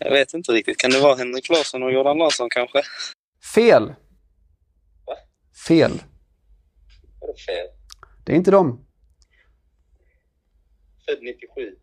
Jag 0.00 0.10
vet 0.10 0.34
inte 0.34 0.52
riktigt. 0.52 0.78
Kan 0.78 0.90
det 0.90 1.00
vara 1.00 1.14
Henrik 1.14 1.48
Larsson 1.48 1.82
och 1.82 1.92
Jordan 1.92 2.18
Larsson 2.18 2.48
kanske? 2.50 2.82
Fel! 3.54 3.88
Va? 5.06 5.14
Fel. 5.68 6.02
Vadå 7.20 7.34
fel? 7.46 7.66
Det 8.24 8.32
är 8.32 8.36
inte 8.36 8.50
dem 8.50 8.85
född 11.10 11.22
97. 11.22 11.76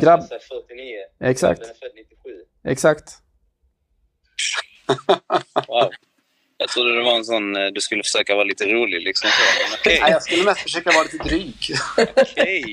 Grabb... 0.00 0.28
49. 0.28 0.96
Exakt. 1.20 1.60
Den 1.60 1.70
är 1.70 1.74
född 1.74 1.92
97. 1.94 2.30
Exakt. 2.64 3.12
wow. 5.68 5.90
Jag 6.60 6.68
trodde 6.68 6.96
det 6.96 7.02
var 7.02 7.16
en 7.16 7.24
sån, 7.24 7.56
eh, 7.56 7.66
du 7.66 7.80
skulle 7.80 8.02
försöka 8.02 8.34
vara 8.34 8.44
lite 8.44 8.66
rolig 8.66 9.02
liksom. 9.02 9.30
Okay. 9.80 10.00
Nej, 10.00 10.10
jag 10.10 10.22
skulle 10.22 10.44
mest 10.44 10.60
försöka 10.60 10.90
vara 10.90 11.02
lite 11.02 11.18
dryg. 11.18 11.56
okay. 12.16 12.64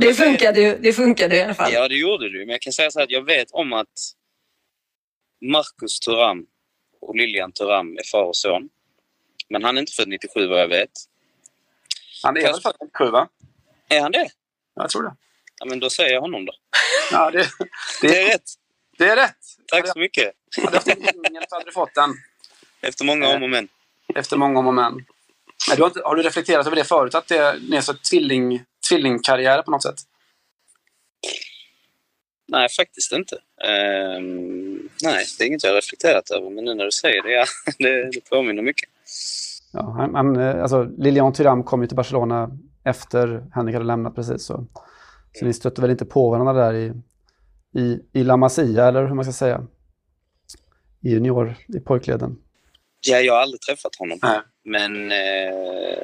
Det 0.00 0.14
funkade 0.14 0.60
ju 0.60 0.78
det 0.78 0.92
funkade 0.92 1.36
i 1.36 1.42
alla 1.42 1.54
fall. 1.54 1.72
Ja, 1.72 1.88
det 1.88 1.94
gjorde 1.94 2.28
du. 2.28 2.38
Men 2.38 2.48
jag 2.48 2.60
kan 2.60 2.72
säga 2.72 2.90
så 2.90 3.02
att 3.02 3.10
jag 3.10 3.24
vet 3.24 3.50
om 3.50 3.72
att 3.72 3.88
Marcus 5.40 6.00
Thuram 6.00 6.46
och 7.00 7.16
Lilian 7.16 7.52
Thuram 7.52 7.96
är 7.96 8.10
far 8.12 8.24
och 8.24 8.36
son. 8.36 8.68
Men 9.48 9.64
han 9.64 9.76
är 9.76 9.80
inte 9.80 9.92
född 9.92 10.08
97 10.08 10.46
vad 10.46 10.60
jag 10.60 10.68
vet. 10.68 10.90
Han 12.22 12.36
är 12.36 12.42
väl 12.42 12.60
född 12.60 12.76
97 12.80 13.10
va? 13.10 13.28
Är 13.88 14.00
han 14.00 14.12
det? 14.12 14.28
Jag 14.74 14.90
tror 14.90 15.02
det. 15.02 15.14
Ja, 15.62 15.66
men 15.68 15.80
då 15.80 15.90
säger 15.90 16.12
jag 16.12 16.20
honom 16.20 16.44
då. 16.44 16.52
Ja, 17.12 17.30
det, 17.30 17.38
det, 17.38 18.08
det 18.08 18.20
är 18.20 18.32
rätt. 18.32 18.42
Det 18.98 19.08
är 19.08 19.16
rätt! 19.16 19.36
Tack 19.66 19.88
så 19.88 19.98
mycket. 19.98 20.32
Hade 20.56 20.70
du 20.70 20.76
haft 20.76 20.88
en 20.88 21.00
jingel 21.00 21.44
så 21.48 21.54
hade 21.54 21.64
du 21.64 21.72
fått 21.72 21.94
den. 21.94 22.14
Efter 22.80 23.04
många 23.04 23.28
om 23.28 23.42
och 23.42 23.50
men. 23.50 23.68
Efter 24.14 24.36
många 24.36 24.58
om 24.58 24.66
och 24.66 24.74
men. 24.74 24.92
Men 25.68 25.76
du 25.76 25.82
har, 25.82 25.88
inte, 25.88 26.00
har 26.04 26.16
du 26.16 26.22
reflekterat 26.22 26.66
över 26.66 26.76
det 26.76 26.84
förut? 26.84 27.14
Att 27.14 27.28
det 27.28 27.36
är 27.76 27.80
så 27.80 27.94
tvilling, 27.94 28.64
tvillingkarriär 28.88 29.62
på 29.62 29.70
något 29.70 29.82
sätt? 29.82 29.94
Nej, 32.48 32.68
faktiskt 32.68 33.12
inte. 33.12 33.34
Um, 34.16 34.88
nej, 35.02 35.24
det 35.38 35.44
är 35.44 35.48
inget 35.48 35.64
jag 35.64 35.70
har 35.70 35.76
reflekterat 35.76 36.30
över. 36.30 36.50
Men 36.50 36.64
nu 36.64 36.74
när 36.74 36.84
du 36.84 36.92
säger 36.92 37.22
det, 37.22 37.32
ja, 37.32 37.44
det, 37.78 38.10
det 38.10 38.30
påminner 38.30 38.62
mycket. 38.62 38.88
Ja, 39.72 39.94
han, 39.98 40.14
han, 40.14 40.36
alltså, 40.36 40.82
Lilian 40.98 41.32
Thuram 41.32 41.64
kom 41.64 41.82
ju 41.82 41.88
till 41.88 41.96
Barcelona 41.96 42.50
efter 42.84 43.44
Henrik 43.54 43.74
hade 43.74 43.86
lämnat 43.86 44.14
precis. 44.14 44.44
Så, 44.44 44.66
så 45.38 45.44
ni 45.44 45.52
stötte 45.52 45.80
väl 45.80 45.90
inte 45.90 46.04
på 46.04 46.30
varandra 46.30 46.52
där 46.52 46.74
i, 46.74 46.92
i, 47.80 47.98
i 48.12 48.24
La 48.24 48.36
Masia, 48.36 48.88
eller 48.88 49.06
hur 49.06 49.14
man 49.14 49.24
ska 49.24 49.32
säga? 49.32 49.66
I 51.02 51.10
junior, 51.10 51.54
i 51.68 51.80
pojkleden. 51.80 52.36
Ja, 53.06 53.20
jag 53.20 53.34
har 53.34 53.40
aldrig 53.40 53.60
träffat 53.60 53.96
honom. 53.96 54.18
Nej. 54.22 54.40
Men... 54.64 55.12
Eh, 55.12 55.98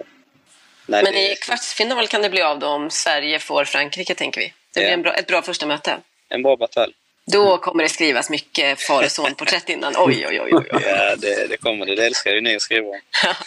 nej, 0.87 1.03
men 1.05 1.13
det... 1.13 1.33
i 1.33 1.37
kvartsfinal 1.37 2.07
kan 2.07 2.23
det 2.23 2.31
bli 2.31 2.43
av 2.43 2.59
då 2.59 2.67
om 2.67 2.91
Sverige 2.91 3.39
får 3.39 3.65
Frankrike, 3.65 4.15
tänker 4.15 4.41
vi. 4.41 4.53
Det 4.75 4.81
blir 4.81 4.93
en 4.93 5.03
bra, 5.03 5.15
ett 5.15 5.27
bra 5.27 5.43
första 5.43 5.67
möte. 5.67 5.97
En 6.29 6.43
bra 6.43 6.57
batalj. 6.57 6.93
Då 7.33 7.59
kommer 7.59 7.83
det 7.83 7.89
skrivas 7.89 8.31
mycket 8.31 8.81
far 8.81 9.05
och 9.05 9.11
son-porträtt 9.11 9.69
innan. 9.69 9.95
Oj, 9.97 10.27
oj, 10.29 10.41
oj. 10.41 10.51
oj, 10.53 10.67
oj. 10.73 10.83
Ja, 10.87 11.17
det, 11.17 11.47
det 11.47 11.57
kommer 11.57 11.87
det. 11.87 11.95
Det 11.95 12.07
älskar 12.07 12.31
ju 12.31 12.41
ni 12.41 12.57
att 12.57 12.63
skriva 12.63 12.87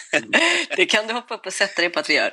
Det 0.76 0.86
kan 0.86 1.06
du 1.06 1.14
hoppa 1.14 1.34
upp 1.34 1.46
och 1.46 1.52
sätta 1.52 1.82
dig 1.82 1.90
på 1.90 2.00
att 2.00 2.10
vi 2.10 2.14
gör. 2.14 2.30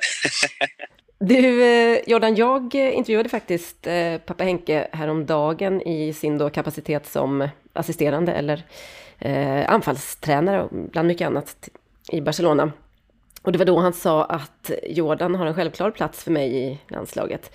Du, 1.22 1.64
eh, 1.64 1.98
Jordan, 2.06 2.34
jag 2.34 2.74
eh, 2.74 2.96
intervjuade 2.96 3.28
faktiskt 3.28 3.86
eh, 3.86 4.18
pappa 4.18 4.44
Henke 4.44 4.88
häromdagen 4.92 5.82
i 5.82 6.12
sin 6.12 6.38
då 6.38 6.50
kapacitet 6.50 7.06
som 7.06 7.48
assisterande 7.72 8.32
eller 8.32 8.64
eh, 9.18 9.72
anfallstränare 9.72 10.68
bland 10.70 11.08
mycket 11.08 11.26
annat 11.26 11.68
i 12.12 12.20
Barcelona. 12.20 12.72
Och 13.42 13.52
det 13.52 13.58
var 13.58 13.64
då 13.64 13.78
han 13.78 13.92
sa 13.92 14.24
att 14.24 14.70
Jordan 14.86 15.34
har 15.34 15.46
en 15.46 15.54
självklar 15.54 15.90
plats 15.90 16.24
för 16.24 16.30
mig 16.30 16.56
i 16.56 16.78
landslaget. 16.88 17.52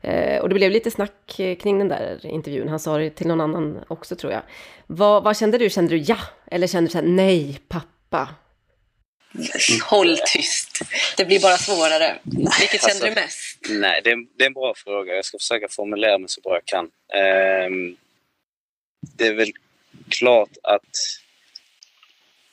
Eh, 0.00 0.40
och 0.40 0.48
det 0.48 0.54
blev 0.54 0.70
lite 0.70 0.90
snack 0.90 1.40
kring 1.60 1.78
den 1.78 1.88
där 1.88 2.26
intervjun. 2.26 2.68
Han 2.68 2.80
sa 2.80 2.98
det 2.98 3.10
till 3.10 3.26
någon 3.26 3.40
annan 3.40 3.78
också 3.88 4.16
tror 4.16 4.32
jag. 4.32 4.42
Vad, 4.86 5.24
vad 5.24 5.36
kände 5.36 5.58
du? 5.58 5.70
Kände 5.70 5.94
du 5.94 5.98
ja? 5.98 6.18
Eller 6.46 6.66
kände 6.66 6.88
du 6.88 6.92
så 6.92 6.98
här, 6.98 7.06
nej, 7.06 7.60
pappa? 7.68 8.28
Håll 9.82 10.18
tyst. 10.26 10.80
Det 11.16 11.24
blir 11.24 11.40
bara 11.40 11.56
svårare. 11.56 12.18
Vilket 12.60 12.80
kände 12.80 12.86
alltså, 12.86 13.04
du 13.06 13.14
mest? 13.14 13.58
Nej, 13.68 14.00
det 14.04 14.10
är, 14.10 14.16
det 14.36 14.44
är, 14.44 14.46
en 14.46 14.52
bra 14.52 14.74
fråga. 14.76 15.14
Jag 15.14 15.24
ska 15.24 15.38
försöka 15.38 15.68
formulera 15.68 16.18
mig 16.18 16.28
så 16.28 16.40
bra 16.40 16.54
jag 16.54 16.64
kan. 16.64 16.84
Um, 16.84 17.96
det 19.16 19.26
är 19.26 19.34
väl 19.34 19.52
klart 20.08 20.50
att 20.62 20.96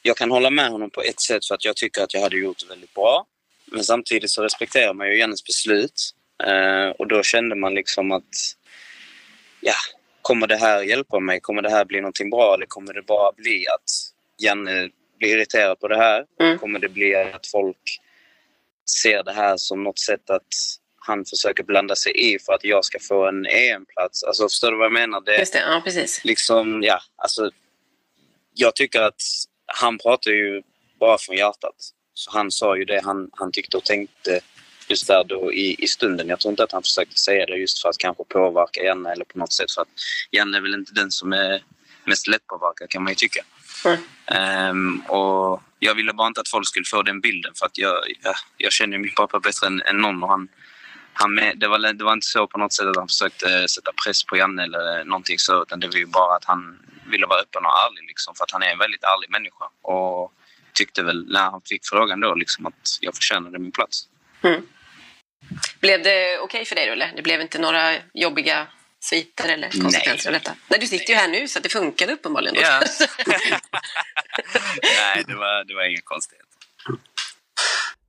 jag 0.02 0.18
kan 0.18 0.32
hålla 0.32 0.50
med 0.50 0.70
honom 0.70 0.90
på 0.90 1.02
ett 1.02 1.20
sätt 1.20 1.46
för 1.46 1.56
att 1.56 1.66
jag 1.66 1.76
tycker 1.76 2.04
att 2.04 2.14
jag 2.14 2.22
hade 2.22 2.38
gjort 2.38 2.60
det 2.60 2.66
väldigt 2.66 2.94
bra. 2.94 3.26
Men 3.66 3.84
samtidigt 3.84 4.32
så 4.32 4.44
respekterar 4.44 4.94
man 4.94 5.08
ju 5.08 5.20
Jannes 5.20 5.44
beslut. 5.44 6.12
Uh, 6.48 6.90
och 6.90 7.08
då 7.08 7.24
kände 7.24 7.56
man 7.56 7.74
liksom 7.74 8.12
att 8.12 8.56
ja, 9.62 9.74
kommer 10.22 10.48
det 10.48 10.58
här 10.58 10.84
hjälpa 10.84 11.20
mig? 11.20 11.40
Kommer 11.40 11.62
det 11.62 11.70
här 11.70 11.86
bli 11.86 12.02
någonting 12.02 12.30
bra 12.30 12.54
eller 12.54 12.66
kommer 12.66 12.94
det 12.94 13.02
bara 13.02 13.32
bli 13.32 13.66
att 13.68 13.92
Janne 14.38 14.90
blir 15.18 15.38
irriterad 15.38 15.80
på 15.80 15.88
det 15.88 15.98
här? 15.98 16.26
Mm. 16.40 16.60
Kommer 16.60 16.80
det 16.80 16.90
bli 16.90 17.16
att 17.16 17.48
folk 17.48 18.02
ser 19.02 19.24
det 19.24 19.34
här 19.34 19.58
som 19.58 19.84
något 19.84 20.00
sätt 20.00 20.30
att 20.30 20.48
han 21.08 21.26
försöker 21.26 21.64
blanda 21.64 21.96
sig 21.96 22.34
i 22.34 22.40
för 22.40 22.54
att 22.54 22.64
jag 22.64 22.86
ska 22.86 23.00
få 23.00 23.28
en 23.28 23.46
EM-plats. 23.46 24.24
Alltså, 24.24 24.44
förstår 24.44 24.72
du 24.72 24.78
vad 24.78 24.86
jag 24.86 24.94
menar? 24.94 25.22
Det, 25.22 25.38
Just 25.38 25.54
det, 25.54 25.60
ja 25.60 25.82
precis. 25.84 26.22
Liksom, 26.24 26.84
ja, 26.84 27.00
alltså, 27.16 27.52
jag 28.54 28.76
tycker 28.76 29.02
att 29.02 29.22
han 29.66 29.98
pratar 29.98 30.32
ju 30.32 30.62
bara 31.00 31.18
från 31.18 31.36
hjärtat. 31.36 31.76
Så 32.14 32.32
han 32.32 32.52
sa 32.52 32.78
ju 32.78 32.86
det 32.86 33.02
han, 33.04 33.30
han 33.32 33.52
tyckte 33.52 33.78
och 33.78 33.84
tänkte 33.84 34.42
just 34.88 35.08
där 35.08 35.24
då 35.24 35.54
i, 35.54 35.84
i 35.84 35.88
stunden. 35.88 36.28
Jag 36.28 36.40
tror 36.40 36.52
inte 36.52 36.64
att 36.64 36.72
han 36.72 36.84
försökte 36.84 37.20
säga 37.20 37.46
det 37.46 37.58
just 37.58 37.82
för 37.82 37.90
att 37.90 37.98
kanske 37.98 38.24
påverka 38.24 38.84
Janne 38.84 39.12
eller 39.12 39.26
på 39.26 39.40
något 39.40 39.54
sätt. 39.54 39.72
För 39.72 39.82
att 39.82 39.88
Janne 40.32 40.58
är 40.58 40.62
väl 40.62 40.74
inte 40.74 40.94
den 40.94 41.12
som 41.12 41.34
är 41.34 41.64
mest 42.06 42.28
lättpåverkad 42.28 42.90
kan 42.90 43.04
man 43.04 43.12
ju 43.12 43.16
tycka. 43.16 43.46
Mm. 43.86 44.70
Um, 44.70 45.00
och 45.00 45.62
jag 45.80 45.96
ville 45.96 46.14
bara 46.14 46.28
inte 46.28 46.42
att 46.42 46.50
folk 46.50 46.68
skulle 46.68 46.86
få 46.86 47.02
den 47.02 47.22
bilden 47.22 47.54
för 47.56 47.66
att 47.66 47.78
jag, 47.78 47.96
jag, 48.24 48.36
jag 48.58 48.72
känner 48.72 48.98
min 48.98 49.14
pappa 49.16 49.40
bättre 49.40 49.68
än, 49.68 49.82
än 49.82 49.98
någon 49.98 50.24
och 50.24 50.30
han, 50.30 50.48
han 51.14 51.36
med, 51.36 51.58
det, 51.58 51.68
var, 51.68 51.94
det 51.94 52.04
var 52.04 52.14
inte 52.14 52.28
så 52.28 52.48
på 52.48 52.58
något 52.58 52.74
sätt 52.74 52.88
att 52.88 52.96
han 52.96 53.08
försökte 53.08 53.68
sätta 53.68 53.92
press 54.06 54.24
på 54.24 54.38
Janne 54.38 54.64
eller 54.64 55.04
någonting 55.06 55.40
så 55.40 55.62
utan 55.62 55.80
det 55.80 55.88
var 55.88 55.96
ju 55.96 56.06
bara 56.06 56.36
att 56.36 56.46
han 56.46 56.80
ville 57.12 57.26
vara 57.26 57.40
öppen 57.40 57.66
och 57.66 57.72
ärlig 57.72 58.08
liksom 58.08 58.36
för 58.36 58.44
att 58.44 58.52
han 58.52 58.64
är 58.64 58.72
en 58.72 58.78
väldigt 58.78 59.04
ärlig 59.04 59.30
människa 59.30 59.66
och 59.82 60.34
tyckte 60.74 61.04
väl 61.04 61.26
när 61.28 61.52
han 61.52 61.62
fick 61.70 61.82
frågan 61.86 62.20
då 62.20 62.36
liksom 62.36 62.66
att 62.66 62.98
jag 63.02 63.16
förtjänade 63.16 63.60
min 63.60 63.72
plats. 63.72 64.08
Mm. 64.42 64.62
Blev 65.80 66.04
det 66.04 66.38
okej 66.38 66.44
okay 66.44 66.66
för 66.66 66.76
dig 66.76 66.86
då 66.86 66.92
eller? 66.92 67.14
Det 67.16 67.22
blev 67.22 67.42
inte 67.42 67.60
några 67.60 67.96
jobbiga 68.14 68.68
sviter 69.10 69.50
eller 69.50 69.70
konsekvenser 69.82 70.32
Nej. 70.32 70.38
av 70.38 70.42
detta? 70.44 70.56
Nej, 70.70 70.80
du 70.80 70.88
sitter 70.88 71.14
ju 71.14 71.20
här 71.20 71.28
nu 71.28 71.48
så 71.48 71.60
det 71.60 71.70
funkade 71.70 72.14
uppenbarligen. 72.14 72.56
Ja. 72.62 72.80
Nej, 74.84 75.24
det 75.28 75.36
var, 75.36 75.68
det 75.68 75.76
var 75.76 75.90
ingen 75.90 76.02
konstighet. 76.04 76.46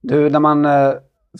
Du, 0.01 0.31
när 0.31 0.41
man 0.41 0.65
eh, 0.65 0.95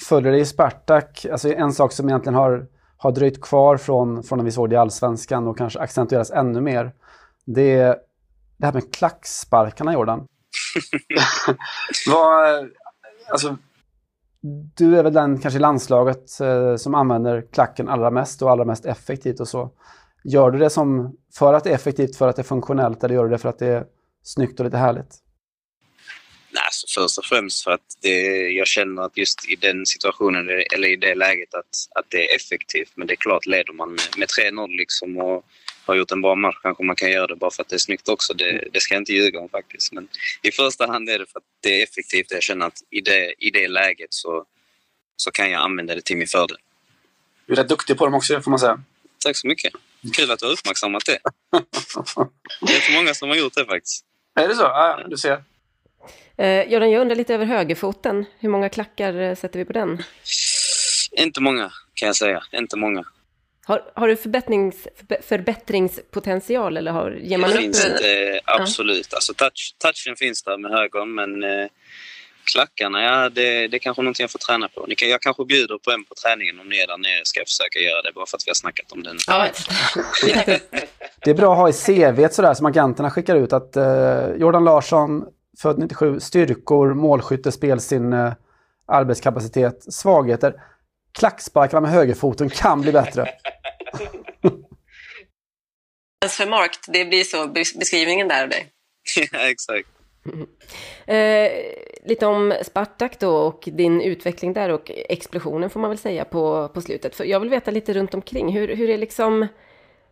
följer 0.09 0.33
dig 0.33 0.41
i 0.41 0.47
Spartak, 0.47 1.27
alltså 1.33 1.53
en 1.53 1.73
sak 1.73 1.93
som 1.93 2.09
egentligen 2.09 2.35
har, 2.35 2.67
har 2.97 3.13
dröjt 3.13 3.41
kvar 3.41 3.77
från, 3.77 4.23
från 4.23 4.39
när 4.39 4.45
vi 4.45 4.53
såg 4.53 4.71
det 4.71 4.75
i 4.75 4.79
Allsvenskan 4.79 5.49
och 5.49 5.59
kanske 5.59 5.79
accentueras 5.79 6.31
ännu 6.31 6.61
mer, 6.61 6.93
det 7.45 7.75
är 7.75 7.97
det 8.57 8.67
här 8.67 8.73
med 8.73 8.95
klacksparkarna, 8.95 9.93
Jordan. 9.93 10.27
Vad, 12.07 12.71
alltså, 13.31 13.57
du 14.77 14.99
är 14.99 15.03
väl 15.03 15.13
den 15.13 15.39
kanske 15.39 15.59
i 15.59 15.61
landslaget 15.61 16.41
eh, 16.41 16.77
som 16.77 16.95
använder 16.95 17.47
klacken 17.53 17.89
allra 17.89 18.11
mest 18.11 18.43
och 18.43 18.51
allra 18.51 18.65
mest 18.65 18.87
effektivt 18.87 19.41
och 19.41 19.49
så. 19.49 19.71
Gör 20.25 20.51
du 20.51 20.59
det 20.59 20.71
som 20.71 21.17
för 21.35 21.55
att 21.55 21.65
det 21.65 21.71
är 21.71 21.75
effektivt, 21.75 22.17
för 22.17 22.29
att 22.29 22.37
det 22.37 22.43
är 22.43 22.45
funktionellt 22.45 23.05
eller 23.05 23.15
gör 23.15 23.25
du 23.25 23.31
det 23.31 23.39
för 23.39 23.49
att 23.49 23.59
det 23.59 23.67
är 23.67 23.85
snyggt 24.23 24.61
och 24.61 24.65
lite 24.65 24.77
härligt? 24.77 25.15
Nej, 26.51 26.63
alltså 26.65 26.87
först 27.01 27.19
och 27.19 27.25
främst 27.25 27.65
för 27.65 27.71
att 27.71 27.87
det, 28.03 28.49
jag 28.49 28.67
känner 28.67 29.03
att 29.03 29.17
just 29.17 29.49
i 29.49 29.57
den 29.57 29.87
situationen 29.87 30.49
eller 30.75 30.89
i 30.89 30.97
det 30.97 31.15
läget 31.15 31.55
att, 31.55 31.99
att 32.01 32.07
det 32.09 32.31
är 32.31 32.37
effektivt. 32.37 32.93
Men 32.95 33.07
det 33.07 33.15
är 33.15 33.17
klart, 33.17 33.47
leder 33.47 33.73
man 33.73 33.89
med, 33.89 34.01
med 34.17 34.29
3-0 34.29 34.69
liksom 34.69 35.17
och 35.19 35.45
har 35.93 35.99
gjort 35.99 36.13
en 36.13 36.23
bra 36.23 36.35
match 36.35 36.57
kanske 36.63 36.85
man 36.85 36.97
kan 36.97 37.11
göra 37.11 37.27
det 37.27 37.37
bara 37.37 37.51
för 37.51 37.63
att 37.63 37.69
det 37.69 37.77
är 37.77 37.79
snyggt 37.79 38.09
också. 38.09 38.35
Det, 38.35 38.69
det 38.73 38.81
ska 38.81 38.95
jag 38.95 39.01
inte 39.01 39.13
ljuga 39.13 39.41
om 39.41 39.49
faktiskt. 39.49 39.93
Men 39.93 40.09
i 40.43 40.51
första 40.51 40.87
hand 40.87 41.09
är 41.09 41.19
det 41.19 41.27
för 41.27 41.39
att 41.39 41.45
det 41.63 41.81
är 41.81 41.85
effektivt. 41.85 42.31
Jag 42.31 42.43
känner 42.43 42.67
att 42.67 42.79
i 42.91 43.01
det, 43.01 43.35
i 43.39 43.51
det 43.51 43.69
läget 43.69 44.15
så, 44.15 44.45
så 45.17 45.31
kan 45.31 45.51
jag 45.51 45.63
använda 45.63 45.95
det 45.95 46.05
till 46.05 46.17
min 46.17 46.27
fördel. 46.27 46.57
Du 47.47 47.53
är 47.53 47.57
rätt 47.57 47.69
duktig 47.69 47.99
på 47.99 48.05
dem 48.05 48.15
också 48.15 48.41
får 48.41 48.51
man 48.51 48.59
säga. 48.59 48.83
Tack 49.25 49.37
så 49.37 49.47
mycket. 49.47 49.73
Kul 50.17 50.31
att 50.31 50.39
du 50.39 50.47
har 50.47 50.53
uppmärksammat 50.53 51.05
det. 51.07 51.19
Det 52.61 52.73
är 52.73 52.77
inte 52.77 52.93
många 52.93 53.15
som 53.15 53.29
har 53.29 53.37
gjort 53.37 53.55
det 53.55 53.65
faktiskt. 53.65 54.05
Är 54.35 54.49
det 54.49 54.55
så? 54.55 54.63
Ja, 54.63 55.01
du 55.09 55.17
ser. 55.17 55.43
Eh, 56.37 56.73
Göran, 56.73 56.91
jag 56.91 57.01
undrar 57.01 57.17
lite 57.17 57.35
över 57.35 57.45
högerfoten. 57.45 58.25
Hur 58.39 58.49
många 58.49 58.69
klackar 58.69 59.21
eh, 59.21 59.35
sätter 59.35 59.59
vi 59.59 59.65
på 59.65 59.73
den? 59.73 60.03
Inte 61.13 61.41
många, 61.41 61.73
kan 61.95 62.07
jag 62.07 62.17
säga. 62.17 62.43
Inte 62.53 62.77
många. 62.77 63.05
Har, 63.69 63.83
har 63.95 64.09
du 64.09 64.17
förbättrings, 64.17 64.89
förbättringspotential 65.23 66.77
eller 66.77 66.93
har, 66.93 67.11
ger 67.11 67.39
man 67.39 67.51
det 67.51 67.57
upp? 67.57 67.63
Finns 67.63 67.85
det, 67.85 68.41
absolut. 68.45 69.09
Ja. 69.11 69.17
Alltså 69.17 69.35
touch, 69.35 69.77
touchen 69.79 70.17
finns 70.17 70.43
där 70.43 70.59
med 70.59 70.71
högern 70.71 71.15
men 71.15 71.45
eh, 71.45 71.69
klackarna, 72.53 73.03
ja 73.03 73.29
det, 73.29 73.69
det 73.69 73.77
är 73.77 73.79
kanske 73.79 74.03
någonting 74.03 74.25
jag 74.25 74.31
får 74.31 74.39
träna 74.39 74.69
på. 74.69 74.87
Ni 74.89 74.95
kan, 74.95 75.09
jag 75.09 75.23
kanske 75.23 75.45
bjuder 75.45 75.79
på 75.79 75.91
en 75.91 76.05
på 76.05 76.15
träningen 76.15 76.61
om 76.61 76.69
ni 76.69 76.79
är 76.79 76.87
där 76.87 76.99
nere 76.99 77.21
ska 77.25 77.41
jag 77.41 77.47
försöka 77.49 77.79
göra 77.79 78.03
det 78.03 78.13
bara 78.15 78.27
för 78.27 78.37
att 78.37 78.47
vi 78.47 78.51
har 78.51 78.55
snackat 78.55 78.93
om 78.93 79.03
den. 79.03 79.17
Ja. 79.27 79.49
det 81.25 81.31
är 81.31 81.35
bra 81.35 81.53
att 81.53 81.59
ha 81.59 81.69
i 81.69 81.73
CV 81.73 82.29
sådär 82.29 82.55
som 82.55 82.67
agenterna 82.67 83.11
skickar 83.11 83.37
ut 83.37 83.53
att 83.53 83.77
eh, 83.77 84.29
Jordan 84.37 84.65
Larsson, 84.65 85.25
född 85.63 85.79
97, 85.79 86.21
styrkor, 86.21 86.95
målskytte, 86.95 87.53
spelsinne, 87.53 88.37
arbetskapacitet, 88.87 89.93
svagheter 89.93 90.55
klacksparkarna 91.19 91.81
med 91.81 91.91
högerfoten 91.91 92.51
kan 92.51 92.81
bli 92.81 92.93
bättre. 92.93 93.29
för 96.29 96.47
markt, 96.47 96.85
det 96.89 97.05
blir 97.05 97.25
så 97.25 97.49
beskrivningen 97.79 98.29
där 98.29 98.43
av 98.43 98.49
dig. 98.49 98.67
ja, 99.33 99.39
exakt. 99.39 99.89
Eh, 101.09 101.51
lite 102.05 102.27
om 102.27 102.55
Spartak 102.63 103.19
då 103.21 103.37
och 103.37 103.69
din 103.73 104.01
utveckling 104.01 104.53
där 104.53 104.69
och 104.69 104.91
explosionen 105.09 105.71
får 105.71 105.81
man 105.81 105.91
väl 105.91 105.99
säga 105.99 106.25
på, 106.25 106.69
på 106.69 106.81
slutet. 106.81 107.17
För 107.17 107.25
jag 107.25 107.41
vill 107.41 107.49
veta 107.49 107.71
lite 107.71 107.93
runt 107.93 108.15
omkring. 108.15 108.53
Hur, 108.53 108.77
hur 108.77 108.91
är 108.91 108.99
liksom, 108.99 109.47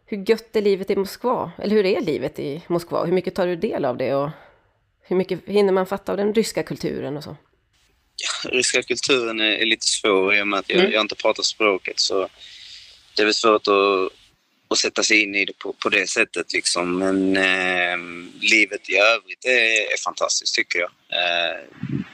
hur 0.06 0.30
gött 0.30 0.56
är 0.56 0.62
livet 0.62 0.90
i 0.90 0.96
Moskva? 0.96 1.52
Eller 1.58 1.76
hur 1.76 1.86
är 1.86 2.00
livet 2.00 2.38
i 2.38 2.62
Moskva? 2.66 3.04
Hur 3.04 3.12
mycket 3.12 3.34
tar 3.34 3.46
du 3.46 3.56
del 3.56 3.84
av 3.84 3.96
det 3.96 4.14
och 4.14 4.30
hur 5.00 5.16
mycket 5.16 5.44
hinner 5.46 5.72
man 5.72 5.86
fatta 5.86 6.12
av 6.12 6.18
den 6.18 6.34
ryska 6.34 6.62
kulturen 6.62 7.16
och 7.16 7.24
så? 7.24 7.36
Ryska 8.42 8.82
kulturen 8.82 9.40
är, 9.40 9.52
är, 9.52 9.66
lite 9.66 9.86
svår 9.86 10.34
i 10.34 10.42
och 10.42 10.48
med 10.48 10.58
att 10.58 10.70
jag, 10.70 10.80
mm. 10.80 10.92
jag 10.92 11.00
inte 11.00 11.14
pratar 11.14 11.42
språket 11.42 12.00
så 12.00 12.28
det 13.16 13.22
är 13.22 13.26
väl 13.26 13.34
svårt 13.34 13.68
att, 13.68 14.12
och 14.68 14.78
sätta 14.78 15.02
sig 15.02 15.22
in 15.22 15.34
i 15.34 15.44
det 15.44 15.58
på, 15.58 15.72
på 15.72 15.88
det 15.88 16.10
sättet. 16.10 16.52
Liksom. 16.52 16.98
Men 16.98 17.36
eh, 17.36 17.98
livet 18.40 18.90
i 18.90 18.96
övrigt 18.96 19.44
är, 19.44 19.92
är 19.92 20.02
fantastiskt 20.04 20.54
tycker 20.54 20.78
jag. 20.78 20.90
Eh, 20.90 21.60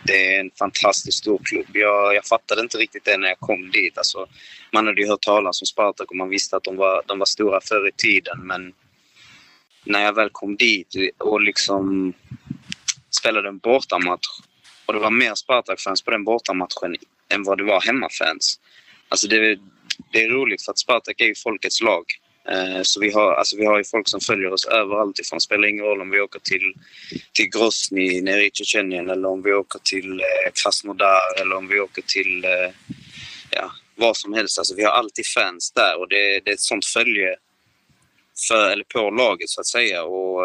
det 0.04 0.34
är 0.34 0.40
en 0.40 0.50
fantastiskt 0.58 1.18
stor 1.18 1.40
klubb. 1.44 1.66
Jag, 1.72 2.14
jag 2.14 2.26
fattade 2.26 2.60
inte 2.60 2.78
riktigt 2.78 3.04
det 3.04 3.16
när 3.16 3.28
jag 3.28 3.38
kom 3.38 3.70
dit. 3.70 3.98
Alltså, 3.98 4.26
man 4.72 4.86
hade 4.86 5.00
ju 5.00 5.08
hört 5.08 5.20
talas 5.20 5.62
om 5.62 5.66
Spartak 5.66 6.10
och 6.10 6.16
man 6.16 6.28
visste 6.28 6.56
att 6.56 6.64
de 6.64 6.76
var, 6.76 7.02
de 7.06 7.18
var 7.18 7.26
stora 7.26 7.60
förr 7.60 7.88
i 7.88 7.92
tiden. 7.92 8.38
Men 8.46 8.72
när 9.84 10.04
jag 10.04 10.12
väl 10.12 10.30
kom 10.32 10.56
dit 10.56 10.94
och 11.18 11.40
liksom 11.40 12.12
spelade 13.10 13.48
en 13.48 13.58
bortamatch 13.58 14.26
och 14.90 14.94
det 14.94 15.00
var 15.00 15.10
mer 15.10 15.34
Spartak-fans 15.34 16.02
på 16.02 16.10
den 16.10 16.24
bortamatchen 16.24 16.96
än 17.28 17.42
vad 17.42 17.58
det 17.58 17.64
var 17.64 17.80
hemmafans. 17.80 18.60
Alltså 19.08 19.28
det, 19.28 19.58
det 20.12 20.24
är 20.24 20.28
roligt 20.28 20.64
för 20.64 20.72
att 20.72 20.78
Spartak 20.78 21.20
är 21.20 21.24
ju 21.24 21.34
folkets 21.34 21.80
lag. 21.80 22.04
Eh, 22.48 22.82
så 22.82 23.00
vi 23.00 23.10
har, 23.12 23.34
alltså 23.34 23.56
vi 23.56 23.66
har 23.66 23.78
ju 23.78 23.84
folk 23.84 24.08
som 24.08 24.20
följer 24.20 24.52
oss 24.52 24.64
överallt 24.66 25.18
ifrån. 25.18 25.36
Det 25.36 25.40
spelar 25.40 25.68
ingen 25.68 25.84
roll 25.84 26.00
om 26.00 26.10
vi 26.10 26.20
åker 26.20 26.40
till, 26.40 26.74
till 27.32 27.48
Grosny 27.50 28.20
nere 28.20 28.46
i 28.46 28.50
Tjetjenien 28.54 29.10
eller 29.10 29.28
om 29.28 29.42
vi 29.42 29.52
åker 29.52 29.78
till 29.78 30.20
eh, 30.20 30.52
Krasnodar 30.62 31.40
eller 31.40 31.56
om 31.56 31.68
vi 31.68 31.80
åker 31.80 32.02
till 32.02 32.44
eh, 32.44 32.70
ja, 33.50 33.72
vad 33.94 34.16
som 34.16 34.34
helst. 34.34 34.58
Alltså 34.58 34.74
vi 34.74 34.84
har 34.84 34.92
alltid 34.92 35.26
fans 35.26 35.72
där 35.72 35.98
och 35.98 36.08
det, 36.08 36.40
det 36.44 36.50
är 36.50 36.54
ett 36.54 36.60
sånt 36.60 36.86
följe 36.86 37.36
för, 38.48 38.70
eller 38.70 38.84
på 38.84 39.10
laget 39.10 39.48
så 39.48 39.60
att 39.60 39.66
säga 39.66 40.02
och 40.02 40.40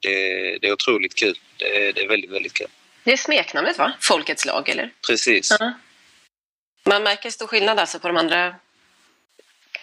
det, 0.00 0.58
det 0.58 0.68
är 0.68 0.72
otroligt 0.72 1.14
kul. 1.14 1.38
Det, 1.58 1.92
det, 1.92 2.02
är 2.02 2.08
väldigt, 2.08 2.30
väldigt 2.30 2.52
kul. 2.52 2.68
Det 3.06 3.12
är 3.12 3.16
smeknamnet 3.16 3.78
va? 3.78 3.92
Folkets 4.00 4.44
lag 4.46 4.68
eller? 4.68 4.92
Precis. 5.08 5.52
-huh. 5.52 5.72
Man 6.88 7.02
märker 7.02 7.30
stor 7.30 7.46
skillnad 7.46 7.78
alltså 7.78 7.98
på 7.98 8.08
de 8.08 8.16
andra 8.16 8.54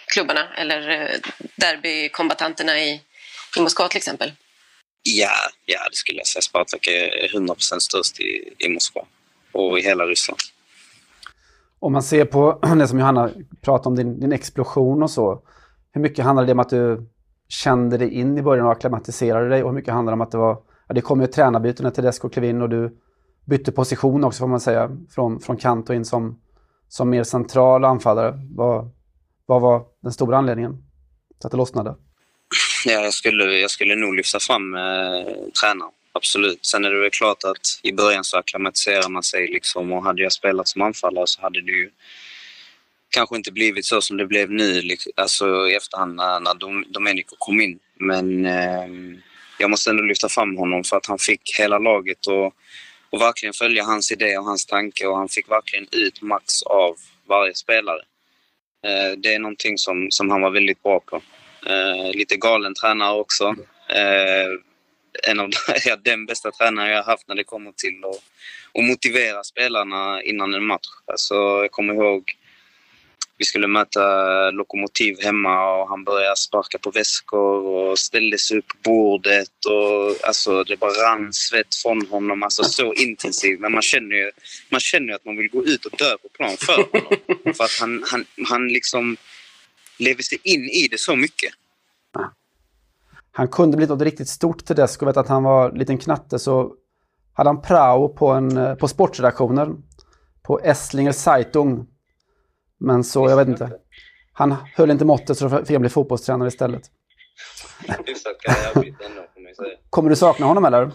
klubbarna 0.06 0.54
eller 0.54 0.90
eh, 0.90 1.20
derbykombatanterna 1.56 2.78
i, 2.78 3.02
i 3.56 3.60
Moskva 3.60 3.88
till 3.88 3.96
exempel? 3.96 4.32
Ja, 5.02 5.30
ja, 5.64 5.88
det 5.90 5.96
skulle 5.96 6.18
jag 6.18 6.26
säga. 6.26 6.42
Spartak 6.42 6.86
är 6.86 7.34
100 7.34 7.54
störst 7.58 8.20
i, 8.20 8.54
i 8.58 8.68
Moskva 8.68 9.02
och 9.52 9.78
i 9.78 9.82
hela 9.82 10.04
Ryssland. 10.04 10.40
Om 11.78 11.92
man 11.92 12.02
ser 12.02 12.24
på 12.24 12.60
det 12.78 12.88
som 12.88 12.98
Johanna 12.98 13.30
pratade 13.62 13.88
om, 13.88 13.96
din, 13.96 14.20
din 14.20 14.32
explosion 14.32 15.02
och 15.02 15.10
så. 15.10 15.42
Hur 15.92 16.00
mycket 16.00 16.24
handlar 16.24 16.44
det 16.44 16.52
om 16.52 16.60
att 16.60 16.70
du 16.70 17.10
kände 17.48 17.98
dig 17.98 18.14
in 18.14 18.38
i 18.38 18.42
början 18.42 18.66
och 18.66 18.72
akklimatiserade 18.72 19.48
dig 19.48 19.62
och 19.62 19.68
hur 19.68 19.74
mycket 19.74 19.94
handlar 19.94 20.12
det 20.12 20.14
om 20.14 20.20
att 20.20 20.30
det 20.30 20.38
var, 20.38 20.62
ja, 20.88 20.94
det 20.94 21.00
kom 21.00 21.20
ju 21.20 21.24
ett 21.24 21.32
tränarbyte 21.32 21.82
när 21.82 21.90
Tedesco 21.90 22.28
klev 22.28 22.44
in 22.44 22.62
och 22.62 22.68
du 22.68 23.00
bytte 23.44 23.72
position 23.72 24.24
också 24.24 24.38
får 24.38 24.48
man 24.48 24.60
säga, 24.60 24.90
från, 25.14 25.40
från 25.40 25.56
kant 25.56 25.88
och 25.88 25.94
in 25.94 26.04
som, 26.04 26.40
som 26.88 27.10
mer 27.10 27.24
central 27.24 27.84
anfallare. 27.84 28.34
Vad, 28.50 28.90
vad 29.46 29.62
var 29.62 29.84
den 30.02 30.12
stora 30.12 30.36
anledningen 30.36 30.72
till 31.40 31.46
att 31.46 31.50
det 31.50 31.56
lossnade? 31.56 31.94
Ja, 32.84 32.92
jag, 33.00 33.14
skulle, 33.14 33.44
jag 33.44 33.70
skulle 33.70 33.94
nog 33.94 34.14
lyfta 34.14 34.38
fram 34.38 34.74
eh, 34.74 34.80
tränaren, 35.60 35.92
absolut. 36.12 36.66
Sen 36.66 36.84
är 36.84 36.90
det 36.90 37.00
väl 37.00 37.10
klart 37.10 37.44
att 37.44 37.80
i 37.82 37.92
början 37.92 38.24
så 38.24 38.38
akklimatiserar 38.38 39.08
man 39.08 39.22
sig 39.22 39.48
liksom 39.48 39.92
och 39.92 40.04
hade 40.04 40.22
jag 40.22 40.32
spelat 40.32 40.68
som 40.68 40.82
anfallare 40.82 41.26
så 41.26 41.42
hade 41.42 41.60
det 41.60 41.72
ju 41.72 41.90
kanske 43.10 43.36
inte 43.36 43.52
blivit 43.52 43.84
så 43.84 44.00
som 44.00 44.16
det 44.16 44.26
blev 44.26 44.50
nu, 44.50 44.80
liksom, 44.80 45.12
alltså 45.16 45.68
i 45.68 45.74
efterhand 45.74 46.14
när, 46.14 46.40
när 46.40 46.54
Domenico 46.92 47.36
kom 47.38 47.60
in. 47.60 47.78
Men 47.98 48.46
eh, 48.46 48.88
jag 49.58 49.70
måste 49.70 49.90
ändå 49.90 50.02
lyfta 50.02 50.28
fram 50.28 50.56
honom 50.56 50.84
för 50.84 50.96
att 50.96 51.06
han 51.06 51.18
fick 51.18 51.58
hela 51.58 51.78
laget 51.78 52.26
och, 52.26 52.54
och 53.14 53.20
verkligen 53.20 53.52
följa 53.52 53.84
hans 53.84 54.12
idé 54.12 54.38
och 54.38 54.44
hans 54.44 54.66
tanke 54.66 55.06
och 55.06 55.16
han 55.16 55.28
fick 55.28 55.50
verkligen 55.50 55.86
ut 55.92 56.22
max 56.22 56.62
av 56.62 56.96
varje 57.28 57.54
spelare. 57.54 58.00
Eh, 58.86 59.18
det 59.18 59.34
är 59.34 59.38
någonting 59.38 59.78
som, 59.78 60.10
som 60.10 60.30
han 60.30 60.42
var 60.42 60.50
väldigt 60.50 60.82
bra 60.82 61.00
på. 61.00 61.22
Eh, 61.66 62.10
lite 62.12 62.36
galen 62.36 62.74
tränare 62.74 63.18
också. 63.20 63.44
Eh, 63.88 64.48
en 65.28 65.40
av 65.40 65.50
ja, 65.84 65.96
den 65.96 66.26
bästa 66.26 66.50
tränaren 66.50 66.90
jag 66.90 66.96
har 66.96 67.10
haft 67.12 67.28
när 67.28 67.34
det 67.34 67.44
kommer 67.44 67.72
till 67.72 68.02
att, 68.04 68.22
motivera 68.82 69.44
spelarna 69.44 70.22
innan 70.22 70.54
en 70.54 70.66
match. 70.66 70.88
Alltså, 71.06 71.34
jag 71.34 71.70
kommer 71.70 71.94
ihåg 71.94 72.22
vi 73.38 73.44
skulle 73.44 73.66
möta 73.66 74.00
Lokomotiv 74.50 75.16
hemma 75.22 75.74
och 75.74 75.88
han 75.88 76.04
började 76.04 76.36
sparka 76.36 76.78
på 76.78 76.90
väskor 76.90 77.66
och 77.66 77.98
ställde 77.98 78.38
sig 78.38 78.58
upp 78.58 78.68
på 78.68 78.76
bordet. 78.84 79.64
Och, 79.66 80.28
alltså, 80.28 80.64
det 80.64 80.76
bara 80.76 80.90
rann 80.90 81.32
svett 81.32 81.74
från 81.74 82.06
honom, 82.06 82.42
alltså 82.42 82.64
så 82.64 82.94
intensivt. 82.94 83.60
Men 83.60 83.72
man 83.72 83.82
känner 83.82 84.16
ju 84.16 84.30
man 84.70 84.80
känner 84.80 85.14
att 85.14 85.24
man 85.24 85.36
vill 85.36 85.48
gå 85.48 85.64
ut 85.64 85.84
och 85.84 85.92
dö 85.98 86.16
på 86.22 86.28
plan 86.28 86.56
för 86.56 86.76
honom. 86.76 87.54
för 87.56 87.64
att 87.64 87.78
han, 87.80 88.04
han, 88.06 88.24
han 88.48 88.68
liksom 88.68 89.16
lever 89.98 90.22
sig 90.22 90.38
in 90.42 90.64
i 90.64 90.88
det 90.90 91.00
så 91.00 91.16
mycket. 91.16 91.52
Han 93.32 93.48
kunde 93.48 93.76
bli 93.76 93.86
något 93.86 94.02
riktigt 94.02 94.28
stort 94.28 94.64
till 94.64 94.76
dess. 94.76 94.96
Jag 95.00 95.06
vet 95.06 95.16
att 95.16 95.28
han 95.28 95.42
var 95.42 95.70
en 95.70 95.78
liten 95.78 95.98
knatte 95.98 96.38
så 96.38 96.74
hade 97.32 97.48
han 97.48 97.62
prao 97.62 98.08
på, 98.08 98.28
en, 98.28 98.76
på 98.76 98.88
sportredaktionen 98.88 99.82
på 100.42 100.60
Esslinger 100.60 101.12
Zeitung 101.12 101.86
men 102.80 103.04
så, 103.04 103.28
jag 103.28 103.36
vet 103.36 103.48
inte. 103.48 103.70
Han 104.32 104.54
höll 104.74 104.90
inte 104.90 105.04
måttet 105.04 105.38
så 105.38 105.48
då 105.48 105.58
fick 105.58 105.70
han 105.70 105.80
bli 105.80 105.90
fotbollstränare 105.90 106.48
istället. 106.48 106.82
Kommer 109.90 110.10
du 110.10 110.16
sakna 110.16 110.46
honom 110.46 110.64
eller? 110.64 110.90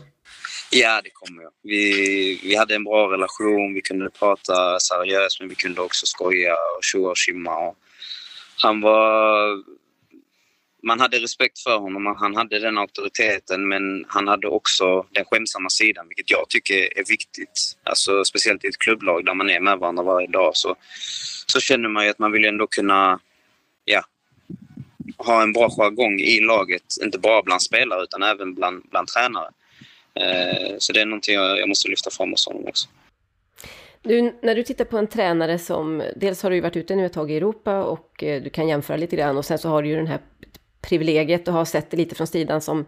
Ja, 0.71 1.01
det 1.03 1.09
kommer 1.13 1.43
jag. 1.43 1.51
Vi, 1.63 2.39
vi 2.43 2.55
hade 2.55 2.75
en 2.75 2.83
bra 2.83 3.13
relation, 3.13 3.73
vi 3.73 3.81
kunde 3.81 4.09
prata 4.09 4.79
seriöst 4.79 5.39
men 5.39 5.49
vi 5.49 5.55
kunde 5.55 5.81
också 5.81 6.05
skoja 6.05 6.53
och 6.53 6.83
tjoa 6.83 7.09
och 7.09 7.17
tjimma. 7.17 7.73
Han 8.61 8.81
var... 8.81 9.79
Man 10.83 10.99
hade 10.99 11.17
respekt 11.17 11.59
för 11.59 11.77
honom, 11.77 12.15
han 12.19 12.35
hade 12.35 12.59
den 12.59 12.77
auktoriteten 12.77 13.67
men 13.67 14.05
han 14.07 14.27
hade 14.27 14.47
också 14.47 15.05
den 15.11 15.25
skämsamma 15.25 15.69
sidan 15.69 16.07
vilket 16.07 16.31
jag 16.31 16.49
tycker 16.49 16.97
är 16.99 17.05
viktigt. 17.09 17.77
Alltså, 17.83 18.23
speciellt 18.23 18.65
i 18.65 18.67
ett 18.67 18.77
klubblag 18.77 19.25
där 19.25 19.33
man 19.33 19.49
är 19.49 19.59
med 19.59 19.79
varandra 19.79 20.03
varje 20.03 20.27
dag. 20.27 20.51
Så 20.55 20.75
så 21.51 21.59
känner 21.59 21.89
man 21.89 22.03
ju 22.03 22.09
att 22.09 22.19
man 22.19 22.31
vill 22.31 22.45
ändå 22.45 22.67
kunna 22.67 23.19
ja, 23.85 24.03
ha 25.17 25.43
en 25.43 25.53
bra 25.53 25.69
jargong 25.69 26.19
i 26.19 26.39
laget. 26.39 26.83
Inte 27.03 27.19
bara 27.19 27.41
bland 27.41 27.61
spelare 27.61 28.03
utan 28.03 28.23
även 28.23 28.53
bland, 28.53 28.83
bland 28.89 29.07
tränare. 29.07 29.49
Eh, 30.13 30.75
så 30.77 30.93
det 30.93 31.01
är 31.01 31.05
någonting 31.05 31.35
jag, 31.35 31.59
jag 31.59 31.69
måste 31.69 31.89
lyfta 31.89 32.09
fram 32.09 32.31
hos 32.31 32.47
honom 32.47 32.67
också. 32.67 32.89
Du, 34.01 34.39
när 34.41 34.55
du 34.55 34.63
tittar 34.63 34.85
på 34.85 34.97
en 34.97 35.07
tränare 35.07 35.59
som, 35.59 36.03
dels 36.15 36.43
har 36.43 36.49
du 36.49 36.55
ju 36.55 36.61
varit 36.61 36.75
ute 36.75 36.95
nu 36.95 37.05
ett 37.05 37.13
tag 37.13 37.31
i 37.31 37.37
Europa 37.37 37.83
och 37.83 38.23
eh, 38.23 38.41
du 38.41 38.49
kan 38.49 38.67
jämföra 38.67 38.97
lite 38.97 39.15
grann 39.15 39.37
och 39.37 39.45
sen 39.45 39.57
så 39.57 39.69
har 39.69 39.83
du 39.83 39.89
ju 39.89 39.95
den 39.95 40.07
här 40.07 40.19
privilegiet 40.81 41.47
och 41.47 41.53
har 41.53 41.65
sett 41.65 41.91
det 41.91 41.97
lite 41.97 42.15
från 42.15 42.27
sidan 42.27 42.61
som, 42.61 42.85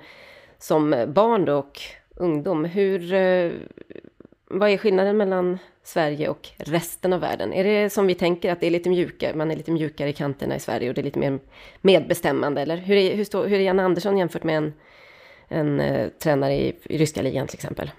som 0.59 1.05
barn 1.07 1.49
och 1.49 1.81
ungdom. 2.15 2.65
Hur, 2.65 3.13
eh, 3.13 3.51
vad 4.47 4.69
är 4.69 4.77
skillnaden 4.77 5.17
mellan 5.17 5.57
Sverige 5.83 6.29
och 6.29 6.49
resten 6.57 7.13
av 7.13 7.19
världen? 7.19 7.53
Är 7.53 7.63
det 7.63 7.89
som 7.89 8.07
vi 8.07 8.15
tänker 8.15 8.51
att 8.51 8.59
det 8.59 8.67
är 8.67 8.71
lite 8.71 8.89
mjukare, 8.89 9.35
man 9.35 9.51
är 9.51 9.55
lite 9.55 9.71
mjukare 9.71 10.09
i 10.09 10.13
kanterna 10.13 10.55
i 10.55 10.59
Sverige 10.59 10.89
och 10.89 10.95
det 10.95 11.01
är 11.01 11.03
lite 11.03 11.19
mer 11.19 11.39
medbestämmande? 11.81 12.61
Eller 12.61 12.77
hur 12.77 12.97
är, 12.97 13.15
hur 13.15 13.23
stå, 13.23 13.43
hur 13.43 13.59
är 13.59 13.63
Janne 13.63 13.83
Andersson 13.83 14.17
jämfört 14.17 14.43
med 14.43 14.57
en, 14.57 14.73
en 15.47 15.79
uh, 15.79 16.09
tränare 16.09 16.53
i, 16.53 16.75
i 16.83 16.97
ryska 16.97 17.21
ligan 17.21 17.47
till 17.47 17.57
exempel? 17.57 17.91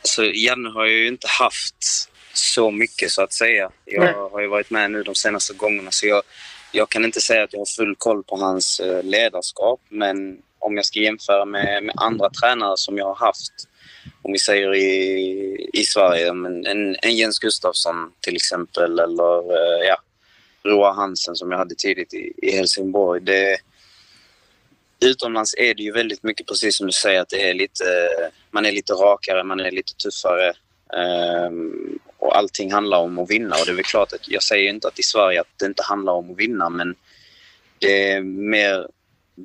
Alltså, 0.00 0.24
Janne 0.24 0.68
har 0.68 0.86
ju 0.86 1.06
inte 1.08 1.26
haft 1.40 2.08
så 2.32 2.70
mycket 2.70 3.10
så 3.10 3.22
att 3.22 3.32
säga. 3.32 3.70
Jag 3.84 4.04
Nej. 4.04 4.14
har 4.14 4.40
ju 4.40 4.46
varit 4.46 4.70
med 4.70 4.90
nu 4.90 5.02
de 5.02 5.14
senaste 5.14 5.54
gångerna 5.54 5.90
så 5.90 6.06
jag, 6.06 6.22
jag 6.74 6.88
kan 6.88 7.04
inte 7.04 7.20
säga 7.20 7.44
att 7.44 7.52
jag 7.52 7.60
har 7.60 7.76
full 7.76 7.96
koll 7.98 8.22
på 8.22 8.36
hans 8.36 8.80
eh, 8.80 9.02
ledarskap 9.02 9.80
men 9.88 10.38
om 10.58 10.76
jag 10.76 10.86
ska 10.86 11.00
jämföra 11.00 11.44
med, 11.44 11.82
med 11.82 11.94
andra 11.96 12.30
tränare 12.30 12.76
som 12.76 12.98
jag 12.98 13.06
har 13.06 13.26
haft 13.26 13.52
om 14.22 14.32
vi 14.32 14.38
säger 14.38 14.74
i, 14.74 15.70
i 15.72 15.84
Sverige, 15.84 16.28
en, 16.28 16.96
en 17.02 17.16
Jens 17.16 17.38
Gustafsson 17.38 18.12
till 18.20 18.36
exempel 18.36 18.98
eller 18.98 19.38
eh, 19.38 19.86
ja, 19.88 19.96
Roa 20.64 20.92
Hansen 20.92 21.36
som 21.36 21.50
jag 21.50 21.58
hade 21.58 21.74
tidigt 21.74 22.14
i, 22.14 22.32
i 22.36 22.50
Helsingborg. 22.56 23.20
Det, 23.20 23.58
utomlands 25.00 25.54
är 25.58 25.74
det 25.74 25.82
ju 25.82 25.92
väldigt 25.92 26.22
mycket 26.22 26.46
precis 26.46 26.76
som 26.76 26.86
du 26.86 26.92
säger 26.92 27.20
att 27.20 27.28
det 27.28 27.50
är 27.50 27.54
lite, 27.54 27.84
man 28.50 28.66
är 28.66 28.72
lite 28.72 28.92
rakare, 28.92 29.44
man 29.44 29.60
är 29.60 29.70
lite 29.70 29.94
tuffare. 29.94 30.52
Um, 31.46 31.98
och 32.24 32.36
allting 32.36 32.72
handlar 32.72 32.98
om 32.98 33.18
att 33.18 33.30
vinna 33.30 33.54
och 33.54 33.66
det 33.66 33.72
är 33.72 33.76
väl 33.76 33.84
klart 33.84 34.12
att 34.12 34.28
jag 34.28 34.42
säger 34.42 34.70
inte 34.70 34.88
att 34.88 34.98
i 34.98 35.02
Sverige 35.02 35.40
att 35.40 35.58
det 35.58 35.66
inte 35.66 35.82
handlar 35.82 36.12
om 36.12 36.30
att 36.30 36.38
vinna 36.38 36.68
men 36.68 36.94
det 37.78 38.10
är 38.10 38.20
mer 38.22 38.88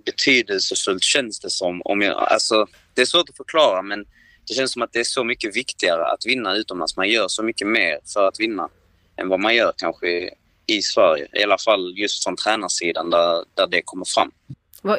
betydelsefullt 0.06 1.04
känns 1.04 1.40
det 1.40 1.50
som. 1.50 1.82
Om 1.86 2.02
jag, 2.02 2.18
alltså, 2.18 2.68
det 2.94 3.02
är 3.02 3.06
svårt 3.06 3.30
att 3.30 3.38
förklara 3.38 3.82
men 3.82 4.06
det 4.48 4.54
känns 4.54 4.72
som 4.72 4.82
att 4.82 4.94
det 4.94 5.00
är 5.00 5.04
så 5.04 5.24
mycket 5.24 5.56
viktigare 5.56 6.06
att 6.06 6.26
vinna 6.26 6.56
utomlands. 6.56 6.98
Man 6.98 7.10
gör 7.10 7.28
så 7.28 7.44
mycket 7.44 7.68
mer 7.68 8.00
för 8.14 8.28
att 8.28 8.40
vinna 8.40 8.70
än 9.18 9.30
vad 9.30 9.40
man 9.40 9.56
gör 9.56 9.74
kanske 9.78 10.30
i 10.66 10.82
Sverige. 10.82 11.28
I 11.34 11.44
alla 11.44 11.58
fall 11.58 11.94
just 11.98 12.24
från 12.24 12.36
tränarsidan 12.36 13.10
där, 13.10 13.46
där 13.54 13.68
det 13.68 13.82
kommer 13.82 14.06
fram. 14.06 14.32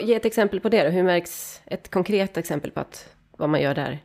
Ge 0.02 0.14
ett 0.14 0.24
exempel 0.24 0.60
på 0.60 0.68
det 0.68 0.84
då. 0.84 0.90
Hur 0.90 1.02
märks 1.02 1.60
ett 1.66 1.90
konkret 1.90 2.36
exempel 2.36 2.70
på 2.70 2.80
att, 2.80 3.08
vad 3.38 3.48
man 3.48 3.62
gör 3.62 3.74
där? 3.74 3.98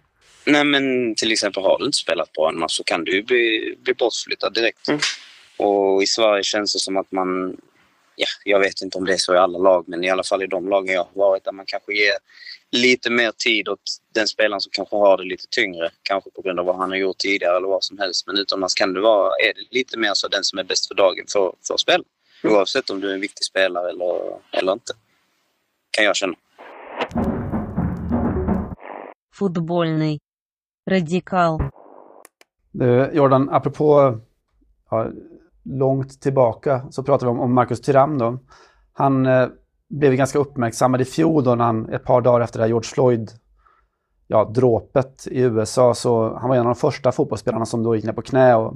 Nej 0.44 0.64
men 0.64 1.14
till 1.14 1.32
exempel 1.32 1.62
har 1.62 1.78
du 1.78 1.84
inte 1.84 1.98
spelat 1.98 2.32
bra 2.32 2.48
en 2.48 2.58
match 2.58 2.76
så 2.76 2.84
kan 2.84 3.04
du 3.04 3.22
bli, 3.22 3.76
bli 3.82 3.94
bortflyttad 3.94 4.54
direkt. 4.54 4.88
Mm. 4.88 5.00
Och 5.56 6.02
i 6.02 6.06
Sverige 6.06 6.42
känns 6.42 6.72
det 6.72 6.78
som 6.78 6.96
att 6.96 7.12
man 7.12 7.56
ja, 8.16 8.26
jag 8.44 8.60
vet 8.60 8.82
inte 8.82 8.98
om 8.98 9.04
det 9.04 9.12
är 9.12 9.16
så 9.16 9.34
i 9.34 9.38
alla 9.38 9.58
lag, 9.58 9.84
men 9.86 10.04
i 10.04 10.10
alla 10.10 10.22
fall 10.22 10.42
i 10.42 10.46
de 10.46 10.68
lagen 10.68 10.94
jag 10.94 11.04
har 11.04 11.28
varit 11.28 11.44
där 11.44 11.52
man 11.52 11.66
kanske 11.66 11.94
ger 11.94 12.14
lite 12.70 13.10
mer 13.10 13.32
tid 13.36 13.68
åt 13.68 13.80
den 14.14 14.28
spelaren 14.28 14.60
som 14.60 14.70
kanske 14.72 14.96
har 14.96 15.16
det 15.16 15.24
lite 15.24 15.44
tyngre. 15.50 15.90
Kanske 16.02 16.30
på 16.30 16.42
grund 16.42 16.60
av 16.60 16.66
vad 16.66 16.76
han 16.76 16.90
har 16.90 16.96
gjort 16.96 17.18
tidigare 17.18 17.56
eller 17.56 17.68
vad 17.68 17.84
som 17.84 17.98
helst. 17.98 18.26
Men 18.26 18.38
utomlands 18.38 18.74
kan 18.74 18.92
det 18.92 19.00
vara, 19.00 19.32
är 19.48 19.54
det 19.54 19.78
lite 19.78 19.98
mer 19.98 20.14
så 20.14 20.28
den 20.28 20.44
som 20.44 20.58
är 20.58 20.64
bäst 20.64 20.88
för 20.88 20.94
dagen 20.94 21.24
får, 21.32 21.54
får 21.68 21.76
spela. 21.76 22.04
Oavsett 22.44 22.90
om 22.90 23.00
du 23.00 23.10
är 23.10 23.14
en 23.14 23.20
viktig 23.20 23.44
spelare 23.44 23.90
eller, 23.90 24.38
eller 24.52 24.72
inte. 24.72 24.92
Kan 25.90 26.04
jag 26.04 26.16
känna. 26.16 26.34
Футбольный. 29.34 30.18
Radikal. 30.89 31.61
Du, 32.71 33.11
Jordan, 33.13 33.49
apropå 33.49 34.17
ja, 34.89 35.07
långt 35.63 36.21
tillbaka 36.21 36.85
så 36.89 37.03
pratar 37.03 37.27
vi 37.27 37.31
om, 37.31 37.39
om 37.39 37.53
Marcus 37.53 37.81
Thuram 37.81 38.17
då. 38.17 38.39
Han 38.93 39.25
eh, 39.25 39.47
blev 39.89 40.13
ganska 40.13 40.39
uppmärksammad 40.39 41.01
i 41.01 41.05
fjol 41.05 41.43
då 41.43 41.55
när 41.55 41.65
han 41.65 41.89
ett 41.89 42.03
par 42.03 42.21
dagar 42.21 42.41
efter 42.41 42.59
det 42.59 42.63
här 42.63 42.67
George 42.67 42.89
Floyd 42.93 43.31
ja, 44.27 44.51
dråpet 44.55 45.27
i 45.27 45.41
USA 45.41 45.93
så 45.93 46.37
han 46.37 46.49
var 46.49 46.55
en 46.55 46.61
av 46.61 46.65
de 46.65 46.75
första 46.75 47.11
fotbollsspelarna 47.11 47.65
som 47.65 47.83
då 47.83 47.95
gick 47.95 48.05
ner 48.05 48.13
på 48.13 48.21
knä 48.21 48.55
och, 48.55 48.73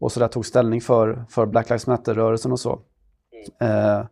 och 0.00 0.12
så 0.12 0.20
där 0.20 0.28
tog 0.28 0.46
ställning 0.46 0.80
för, 0.80 1.24
för 1.28 1.46
Black 1.46 1.68
Lives 1.68 1.86
Matter-rörelsen 1.86 2.52
och 2.52 2.60
så. 2.60 2.80
Eh, 3.60 4.04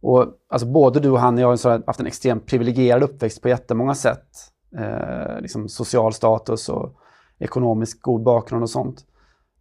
och 0.00 0.26
alltså 0.48 0.66
både 0.66 1.00
du 1.00 1.10
och 1.10 1.20
han, 1.20 1.38
jag 1.38 1.48
har 1.48 1.86
haft 1.86 2.00
en 2.00 2.06
extremt 2.06 2.46
privilegierad 2.46 3.02
uppväxt 3.02 3.42
på 3.42 3.48
jättemånga 3.48 3.94
sätt. 3.94 4.28
Eh, 4.78 5.40
liksom 5.40 5.68
social 5.68 6.12
status 6.12 6.68
och 6.68 6.96
ekonomisk 7.38 8.02
god 8.02 8.22
bakgrund 8.22 8.62
och 8.62 8.70
sånt. 8.70 9.04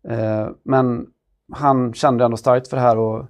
Eh, 0.10 0.50
men 0.64 1.08
han 1.54 1.94
kände 1.94 2.26
ändå 2.26 2.38
starkt 2.38 2.68
för 2.68 2.78
det 2.78 2.84
här 2.84 2.98
och 2.98 3.26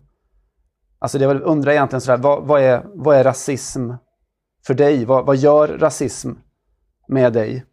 alltså 1.00 1.18
det 1.18 1.24
jag 1.24 1.42
undrar 1.42 1.72
egentligen 1.72 2.02
sådär, 2.02 2.18
vad, 2.18 2.44
vad, 2.44 2.62
är, 2.62 2.82
vad 2.86 3.18
är 3.18 3.24
rasism 3.24 3.92
för 4.68 4.74
dig? 4.74 5.06
Vad, 5.06 5.26
vad 5.26 5.38
gör 5.38 5.68
rasism 5.68 6.32
med 7.08 7.34
dig? 7.34 7.66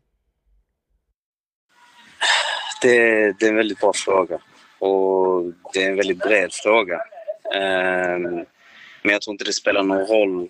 Det, 2.83 3.33
det, 3.38 3.46
är 3.46 3.51
en 3.51 3.57
väldigt 3.57 3.81
bra 3.81 3.92
fråga 3.94 4.38
och 4.79 5.42
det 5.72 5.85
är 5.85 5.90
en 5.90 5.96
väldigt 5.96 6.18
bred 6.18 6.53
fråga. 6.53 7.01
Um, 7.55 8.44
men 9.03 9.12
jag 9.12 9.22
tror 9.22 9.33
inte 9.33 9.44
det 9.44 9.53
spelar 9.53 9.83
någon 9.83 10.07
roll 10.07 10.48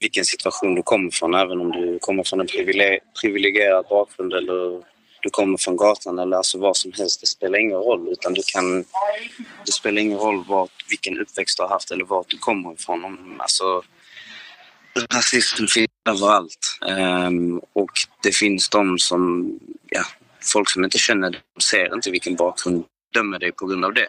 vilken 0.00 0.24
situation 0.24 0.74
du 0.74 0.82
kommer 0.82 1.10
från, 1.10 1.34
även 1.34 1.60
om 1.60 1.70
du 1.70 1.98
kommer 1.98 2.24
från 2.24 2.40
en 2.40 2.46
privilegierad 3.20 3.86
bakgrund 3.90 4.32
eller 4.32 4.82
du 5.22 5.30
kommer 5.30 5.58
från 5.58 5.76
gatan 5.76 6.18
eller 6.18 6.36
alltså 6.36 6.58
vad 6.58 6.76
som 6.76 6.92
helst. 6.92 7.20
Det 7.20 7.26
spelar 7.26 7.58
ingen 7.58 7.78
roll. 7.78 8.08
Utan 8.08 8.34
du 8.34 8.42
kan, 8.52 8.84
det 9.66 9.72
spelar 9.72 10.02
ingen 10.02 10.18
roll 10.18 10.44
vart, 10.48 10.84
vilken 10.90 11.18
uppväxt 11.18 11.56
du 11.58 11.62
har 11.62 11.70
haft 11.70 11.90
eller 11.90 12.04
vart 12.04 12.28
du 12.28 12.38
kommer 12.38 12.72
ifrån. 12.72 13.36
Alltså, 13.38 13.82
rasism 15.14 15.66
finns 15.66 15.90
överallt. 16.08 16.78
Um, 17.26 17.60
och 17.72 17.90
det 18.22 18.36
finns 18.36 18.68
de 18.68 18.98
som, 18.98 19.52
ja, 19.90 20.04
folk 20.52 20.70
som 20.70 20.84
inte 20.84 20.98
känner 20.98 21.30
dig, 21.30 21.40
de 21.54 21.60
ser 21.60 21.94
inte 21.94 22.10
vilken 22.10 22.36
bakgrund 22.36 22.84
dömer 23.14 23.38
dig 23.38 23.52
på 23.52 23.66
grund 23.66 23.84
av 23.84 23.94
det. 23.94 24.08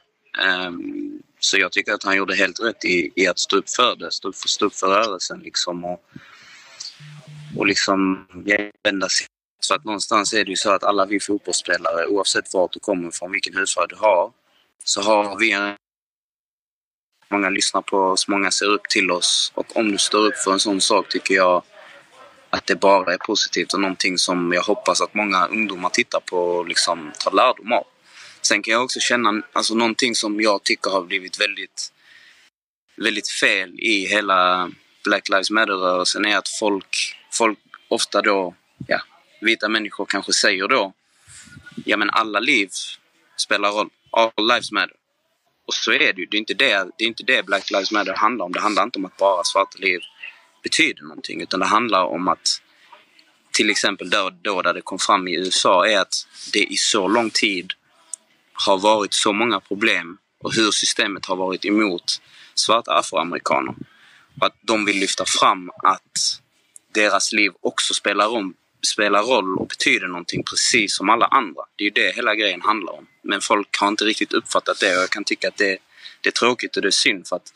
Um, 0.67 1.18
så 1.39 1.57
jag 1.57 1.71
tycker 1.71 1.93
att 1.93 2.03
han 2.03 2.17
gjorde 2.17 2.35
helt 2.35 2.59
rätt 2.59 2.85
i, 2.85 3.11
i 3.15 3.27
att 3.27 3.39
stå 3.39 3.55
upp 3.55 3.69
för 3.69 3.95
det, 3.95 4.11
stå, 4.11 4.31
stå 4.33 4.65
upp 4.65 4.75
för 4.75 4.87
rörelsen 4.87 5.39
liksom 5.39 5.85
och, 5.85 6.03
och 7.57 7.67
liksom 7.67 8.27
vända 8.83 9.09
sig. 9.09 9.27
Så 9.59 9.75
att 9.75 9.85
någonstans 9.85 10.33
är 10.33 10.45
det 10.45 10.49
ju 10.49 10.55
så 10.55 10.71
att 10.71 10.83
alla 10.83 11.05
vi 11.05 11.19
fotbollsspelare, 11.19 12.07
oavsett 12.07 12.53
vart 12.53 12.73
du 12.73 12.79
kommer 12.79 13.09
ifrån, 13.09 13.31
vilken 13.31 13.55
hudfärg 13.55 13.85
du 13.89 13.95
har, 13.95 14.31
så 14.83 15.01
har 15.01 15.39
vi 15.39 15.51
en 15.51 15.75
Många 17.31 17.49
lyssnar 17.49 17.81
på 17.81 17.97
oss, 17.97 18.27
många 18.27 18.51
ser 18.51 18.65
upp 18.65 18.89
till 18.89 19.11
oss 19.11 19.51
och 19.55 19.77
om 19.77 19.91
du 19.91 19.97
står 19.97 20.19
upp 20.27 20.37
för 20.37 20.51
en 20.51 20.59
sån 20.59 20.81
sak 20.81 21.09
tycker 21.09 21.33
jag 21.35 21.63
att 22.49 22.65
det 22.65 22.75
bara 22.75 23.13
är 23.13 23.17
positivt 23.17 23.73
och 23.73 23.79
någonting 23.79 24.17
som 24.17 24.53
jag 24.53 24.61
hoppas 24.61 25.01
att 25.01 25.13
många 25.13 25.47
ungdomar 25.47 25.89
tittar 25.89 26.19
på 26.19 26.37
och 26.37 26.67
liksom 26.67 27.11
tar 27.19 27.31
lärdom 27.31 27.73
av. 27.73 27.83
Sen 28.41 28.61
kan 28.61 28.71
jag 28.71 28.83
också 28.83 28.99
känna, 28.99 29.41
alltså 29.53 29.75
någonting 29.75 30.15
som 30.15 30.41
jag 30.41 30.63
tycker 30.63 30.91
har 30.91 31.01
blivit 31.01 31.41
väldigt, 31.41 31.93
väldigt 32.95 33.29
fel 33.29 33.79
i 33.79 34.05
hela 34.05 34.71
Black 35.03 35.29
Lives 35.29 35.51
Matter-rörelsen 35.51 36.25
är 36.25 36.37
att 36.37 36.49
folk, 36.59 37.15
folk 37.31 37.59
ofta 37.87 38.21
då, 38.21 38.55
ja, 38.87 39.01
vita 39.41 39.69
människor 39.69 40.05
kanske 40.05 40.33
säger 40.33 40.67
då, 40.67 40.93
ja 41.85 41.97
men 41.97 42.09
alla 42.09 42.39
liv 42.39 42.69
spelar 43.37 43.71
roll, 43.71 43.89
all 44.11 44.47
lives 44.47 44.71
matter. 44.71 44.95
Och 45.67 45.73
så 45.73 45.91
är 45.91 46.13
det 46.13 46.21
ju, 46.21 46.25
det 46.25 46.37
är 46.37 46.39
inte 46.39 46.53
det, 46.53 46.87
det, 46.97 47.03
är 47.03 47.07
inte 47.07 47.23
det 47.23 47.45
Black 47.45 47.71
Lives 47.71 47.91
Matter 47.91 48.13
handlar 48.13 48.45
om. 48.45 48.51
Det 48.51 48.59
handlar 48.59 48.83
inte 48.83 48.99
om 48.99 49.05
att 49.05 49.17
bara 49.17 49.43
svarta 49.43 49.77
liv 49.77 49.99
betyder 50.63 51.03
någonting, 51.03 51.41
utan 51.41 51.59
det 51.59 51.65
handlar 51.65 52.03
om 52.03 52.27
att 52.27 52.61
till 53.51 53.69
exempel 53.69 54.09
då, 54.09 54.29
då 54.41 54.61
där 54.61 54.73
det 54.73 54.81
kom 54.81 54.99
fram 54.99 55.27
i 55.27 55.35
USA 55.35 55.87
är 55.87 55.99
att 55.99 56.27
det 56.53 56.63
i 56.63 56.77
så 56.77 57.07
lång 57.07 57.29
tid 57.29 57.73
har 58.65 58.77
varit 58.77 59.13
så 59.13 59.33
många 59.33 59.59
problem 59.59 60.17
och 60.43 60.53
hur 60.53 60.71
systemet 60.71 61.25
har 61.25 61.35
varit 61.35 61.65
emot 61.65 62.21
svarta 62.55 62.93
afroamerikaner. 62.93 63.75
Och 64.39 64.47
att 64.47 64.55
de 64.61 64.85
vill 64.85 64.99
lyfta 64.99 65.25
fram 65.25 65.69
att 65.83 66.41
deras 66.93 67.31
liv 67.31 67.51
också 67.61 67.93
spelar, 67.93 68.27
om, 68.27 68.53
spelar 68.93 69.23
roll 69.23 69.57
och 69.57 69.67
betyder 69.67 70.07
någonting 70.07 70.43
precis 70.43 70.95
som 70.95 71.09
alla 71.09 71.25
andra. 71.25 71.61
Det 71.75 71.83
är 71.83 71.85
ju 71.85 71.91
det 71.91 72.15
hela 72.15 72.35
grejen 72.35 72.61
handlar 72.61 72.93
om. 72.93 73.07
Men 73.21 73.41
folk 73.41 73.77
har 73.79 73.87
inte 73.87 74.05
riktigt 74.05 74.33
uppfattat 74.33 74.79
det 74.79 74.95
och 74.97 75.03
jag 75.03 75.09
kan 75.09 75.23
tycka 75.23 75.47
att 75.47 75.57
det, 75.57 75.77
det 76.21 76.29
är 76.29 76.31
tråkigt 76.31 76.75
och 76.75 76.81
det 76.81 76.89
är 76.89 76.91
synd 76.91 77.27
för 77.27 77.35
att 77.35 77.53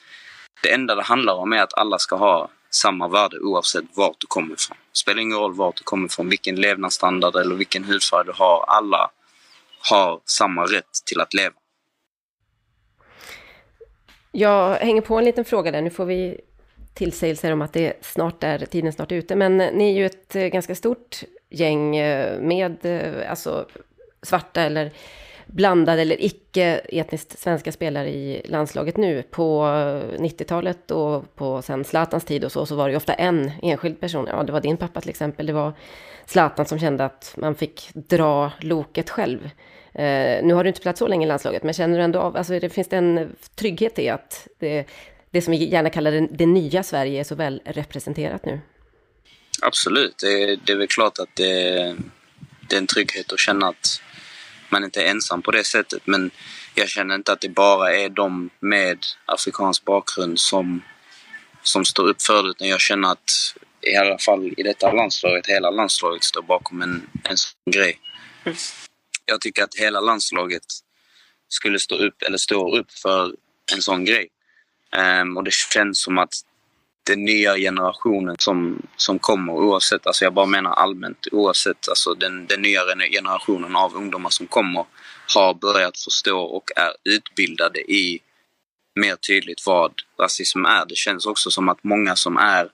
det 0.64 0.74
enda 0.74 0.96
det 0.96 1.04
handlar 1.04 1.34
om 1.34 1.54
är 1.54 1.62
att 1.62 1.74
alla 1.74 2.00
ska 2.00 2.16
ha 2.16 2.50
samma 2.70 3.08
värde 3.08 3.40
oavsett 3.40 3.86
vart 3.94 4.16
du 4.20 4.28
kommer 4.28 4.54
ifrån. 4.54 4.78
Det 4.92 4.98
spelar 4.98 5.22
ingen 5.22 5.38
roll 5.38 5.54
vart 5.54 5.76
du 5.76 5.84
kommer 5.84 6.06
ifrån, 6.06 6.30
vilken 6.30 6.56
levnadsstandard 6.56 7.36
eller 7.36 7.56
vilken 7.56 7.84
hudfärg 7.84 8.26
du 8.26 8.32
har. 8.32 8.66
Alla 8.68 9.12
har 9.90 10.22
samma 10.26 10.64
rätt 10.64 10.94
till 11.06 11.22
att 11.22 11.34
leva. 11.34 11.56
Jag 14.32 14.76
hänger 14.76 15.02
på 15.02 15.18
en 15.18 15.26
liten 15.26 15.46
fråga 15.46 15.72
där. 15.72 15.82
Nu 15.82 15.90
får 15.90 16.06
vi 16.06 16.42
tillsägelser 16.94 17.52
om 17.52 17.62
att 17.62 17.74
det 17.74 17.94
snart 18.02 18.44
är, 18.44 18.60
tiden 18.60 18.94
snart 18.94 19.12
är 19.12 19.16
ute. 19.16 19.36
Men 19.36 19.58
ni 19.58 19.90
är 19.90 19.94
ju 19.94 20.06
ett 20.06 20.36
eh, 20.36 20.46
ganska 20.46 20.76
stort 20.76 21.24
gäng 21.50 21.96
eh, 21.96 22.40
med 22.40 22.86
eh, 22.86 23.30
alltså, 23.30 23.68
svarta 24.22 24.62
eller 24.62 24.92
blandade 25.46 26.02
eller 26.02 26.26
icke 26.26 26.82
etniskt 26.90 27.40
svenska 27.40 27.72
spelare 27.72 28.10
i 28.10 28.42
landslaget 28.46 28.98
nu. 28.98 29.24
På 29.24 29.64
90-talet 30.18 30.92
och 30.92 31.36
på 31.36 31.62
sen 31.62 31.84
Zlatans 31.84 32.26
tid 32.26 32.46
och 32.46 32.52
så, 32.52 32.66
så 32.66 32.76
var 32.76 32.88
det 32.88 32.92
ju 32.92 32.98
ofta 32.98 33.14
en 33.14 33.52
enskild 33.62 34.00
person. 34.00 34.28
Ja, 34.32 34.44
det 34.44 34.52
var 34.52 34.62
din 34.62 34.78
pappa 34.78 35.02
till 35.02 35.10
exempel. 35.10 35.46
Det 35.46 35.54
var 35.54 35.74
Zlatan 36.26 36.66
som 36.66 36.80
kände 36.80 37.06
att 37.06 37.34
man 37.38 37.56
fick 37.56 37.90
dra 37.94 38.52
loket 38.60 39.10
själv. 39.10 39.50
Eh, 39.96 40.44
nu 40.44 40.54
har 40.54 40.64
du 40.64 40.68
inte 40.68 40.80
spelat 40.80 40.98
så 40.98 41.08
länge 41.08 41.26
i 41.26 41.28
landslaget, 41.28 41.64
men 41.64 41.74
känner 41.74 41.98
du 41.98 42.04
ändå 42.04 42.20
av, 42.20 42.38
alltså 42.38 42.60
det 42.60 42.70
finns 42.70 42.88
det 42.88 42.98
en 42.98 43.36
trygghet 43.56 44.00
i 44.00 44.10
att 44.10 44.48
det, 44.60 44.88
det 45.32 45.42
som 45.42 45.52
vi 45.52 45.66
gärna 45.66 45.90
kallar 45.90 46.12
det, 46.12 46.28
det 46.32 46.46
nya 46.46 46.84
Sverige 46.84 47.20
är 47.20 47.24
så 47.24 47.36
väl 47.36 47.62
representerat 47.66 48.46
nu? 48.46 48.62
Absolut, 49.62 50.18
det, 50.18 50.56
det 50.56 50.72
är 50.72 50.78
väl 50.78 50.88
klart 50.88 51.20
att 51.20 51.36
det, 51.36 51.96
det 52.70 52.76
är 52.76 52.78
en 52.78 52.88
trygghet 52.88 53.34
att 53.34 53.40
känna 53.40 53.68
att 53.68 54.02
man 54.70 54.84
inte 54.84 55.04
är 55.04 55.12
ensam 55.12 55.42
på 55.42 55.52
det 55.52 55.64
sättet. 55.64 56.02
Men 56.06 56.32
jag 56.76 56.90
känner 56.90 57.16
inte 57.16 57.32
att 57.32 57.42
det 57.42 57.50
bara 57.50 57.96
är 57.96 58.10
de 58.10 58.50
med 58.60 58.98
afrikansk 59.26 59.86
bakgrund 59.86 60.40
som, 60.40 60.82
som 61.64 61.86
står 61.86 62.08
upp 62.08 62.22
för 62.22 62.44
det. 62.44 62.50
Utan 62.50 62.68
jag 62.68 62.80
känner 62.80 63.12
att 63.12 63.56
i 63.82 63.96
alla 63.96 64.18
fall 64.18 64.54
i 64.58 64.64
detta 64.64 64.92
landslaget, 64.92 65.48
hela 65.48 65.70
landslaget 65.70 66.24
står 66.24 66.42
bakom 66.42 66.82
en, 66.82 67.10
en 67.24 67.38
sån 67.38 67.72
grej. 67.72 68.00
Mm. 68.44 68.58
Jag 69.26 69.42
tycker 69.42 69.64
att 69.64 69.76
hela 69.76 70.00
landslaget 70.00 70.64
skulle 71.48 71.80
stå 71.80 71.96
upp, 71.96 72.22
eller 72.22 72.38
står 72.38 72.78
upp 72.78 72.92
för 72.92 73.36
en 73.74 73.82
sån 73.82 74.06
grej. 74.06 74.28
Um, 75.22 75.38
och 75.38 75.44
det 75.44 75.54
känns 75.54 76.02
som 76.02 76.18
att 76.18 76.34
den 77.04 77.26
nya 77.26 77.56
generationen 77.58 78.36
som, 78.40 78.88
som 78.96 79.20
kommer 79.20 79.54
oavsett, 79.54 80.08
alltså 80.08 80.24
jag 80.24 80.34
bara 80.34 80.46
menar 80.46 80.72
allmänt, 80.72 81.28
oavsett 81.32 81.90
alltså 81.90 82.14
den, 82.14 82.48
den 82.48 82.62
nya 82.62 82.82
generationen 83.12 83.76
av 83.76 83.96
ungdomar 83.96 84.30
som 84.30 84.48
kommer 84.48 84.86
har 85.36 85.54
börjat 85.54 85.98
förstå 85.98 86.40
och 86.40 86.72
är 86.76 86.92
utbildade 87.04 87.80
i 87.80 88.20
mer 88.96 89.16
tydligt 89.16 89.66
vad 89.66 89.94
rasism 90.20 90.66
är. 90.66 90.86
Det 90.86 90.96
känns 90.96 91.26
också 91.26 91.52
som 91.52 91.70
att 91.70 91.84
många 91.84 92.16
som 92.16 92.38
är 92.38 92.70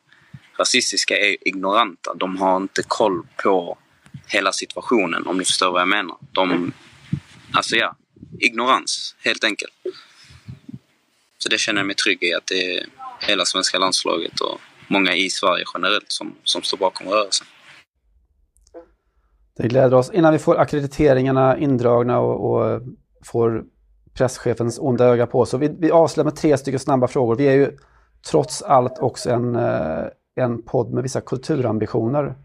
rasistiska 0.60 1.18
är 1.18 1.48
ignoranta. 1.48 2.14
De 2.14 2.38
har 2.38 2.58
inte 2.58 2.84
koll 2.88 3.28
på 3.44 3.78
hela 4.30 4.52
situationen 4.52 5.28
om 5.28 5.38
ni 5.38 5.46
förstår 5.46 5.72
vad 5.72 5.82
jag 5.82 5.88
menar. 5.88 6.18
De, 6.32 6.74
alltså 7.54 7.76
ja, 7.76 7.96
ignorans 8.40 9.16
helt 9.26 9.44
enkelt. 9.44 9.74
Så 11.38 11.50
det 11.50 11.58
känner 11.58 11.80
jag 11.80 11.88
mig 11.88 11.96
trygg 11.96 12.24
i 12.24 12.34
att 12.34 12.48
det 12.48 12.78
är 12.78 12.86
hela 13.20 13.46
svenska 13.46 13.78
landslaget 13.78 14.40
och 14.40 14.60
många 14.88 15.16
i 15.16 15.30
Sverige 15.30 15.66
generellt 15.74 16.12
som, 16.12 16.36
som 16.44 16.62
står 16.62 16.78
bakom 16.78 17.08
rörelsen. 17.08 17.48
Det 19.58 19.68
gläder 19.68 19.98
oss. 19.98 20.12
Innan 20.14 20.34
vi 20.34 20.40
får 20.40 20.58
akkrediteringarna 20.58 21.58
indragna 21.58 22.20
och, 22.20 22.52
och 22.52 22.82
får 23.26 23.64
presschefens 24.14 24.80
onda 24.80 25.06
öga 25.06 25.28
på. 25.28 25.46
Så 25.46 25.58
vi, 25.58 25.76
vi 25.80 25.92
avslutar 25.92 26.24
med 26.24 26.36
tre 26.36 26.58
stycken 26.58 26.80
snabba 26.80 27.08
frågor. 27.08 27.36
Vi 27.36 27.48
är 27.48 27.54
ju 27.54 27.78
trots 28.30 28.62
allt 28.62 29.00
också 29.00 29.30
en, 29.30 29.56
eh, 29.56 30.06
en 30.36 30.62
podd 30.62 30.94
med 30.94 31.04
vissa 31.04 31.22
kulturambitioner. 31.22 32.36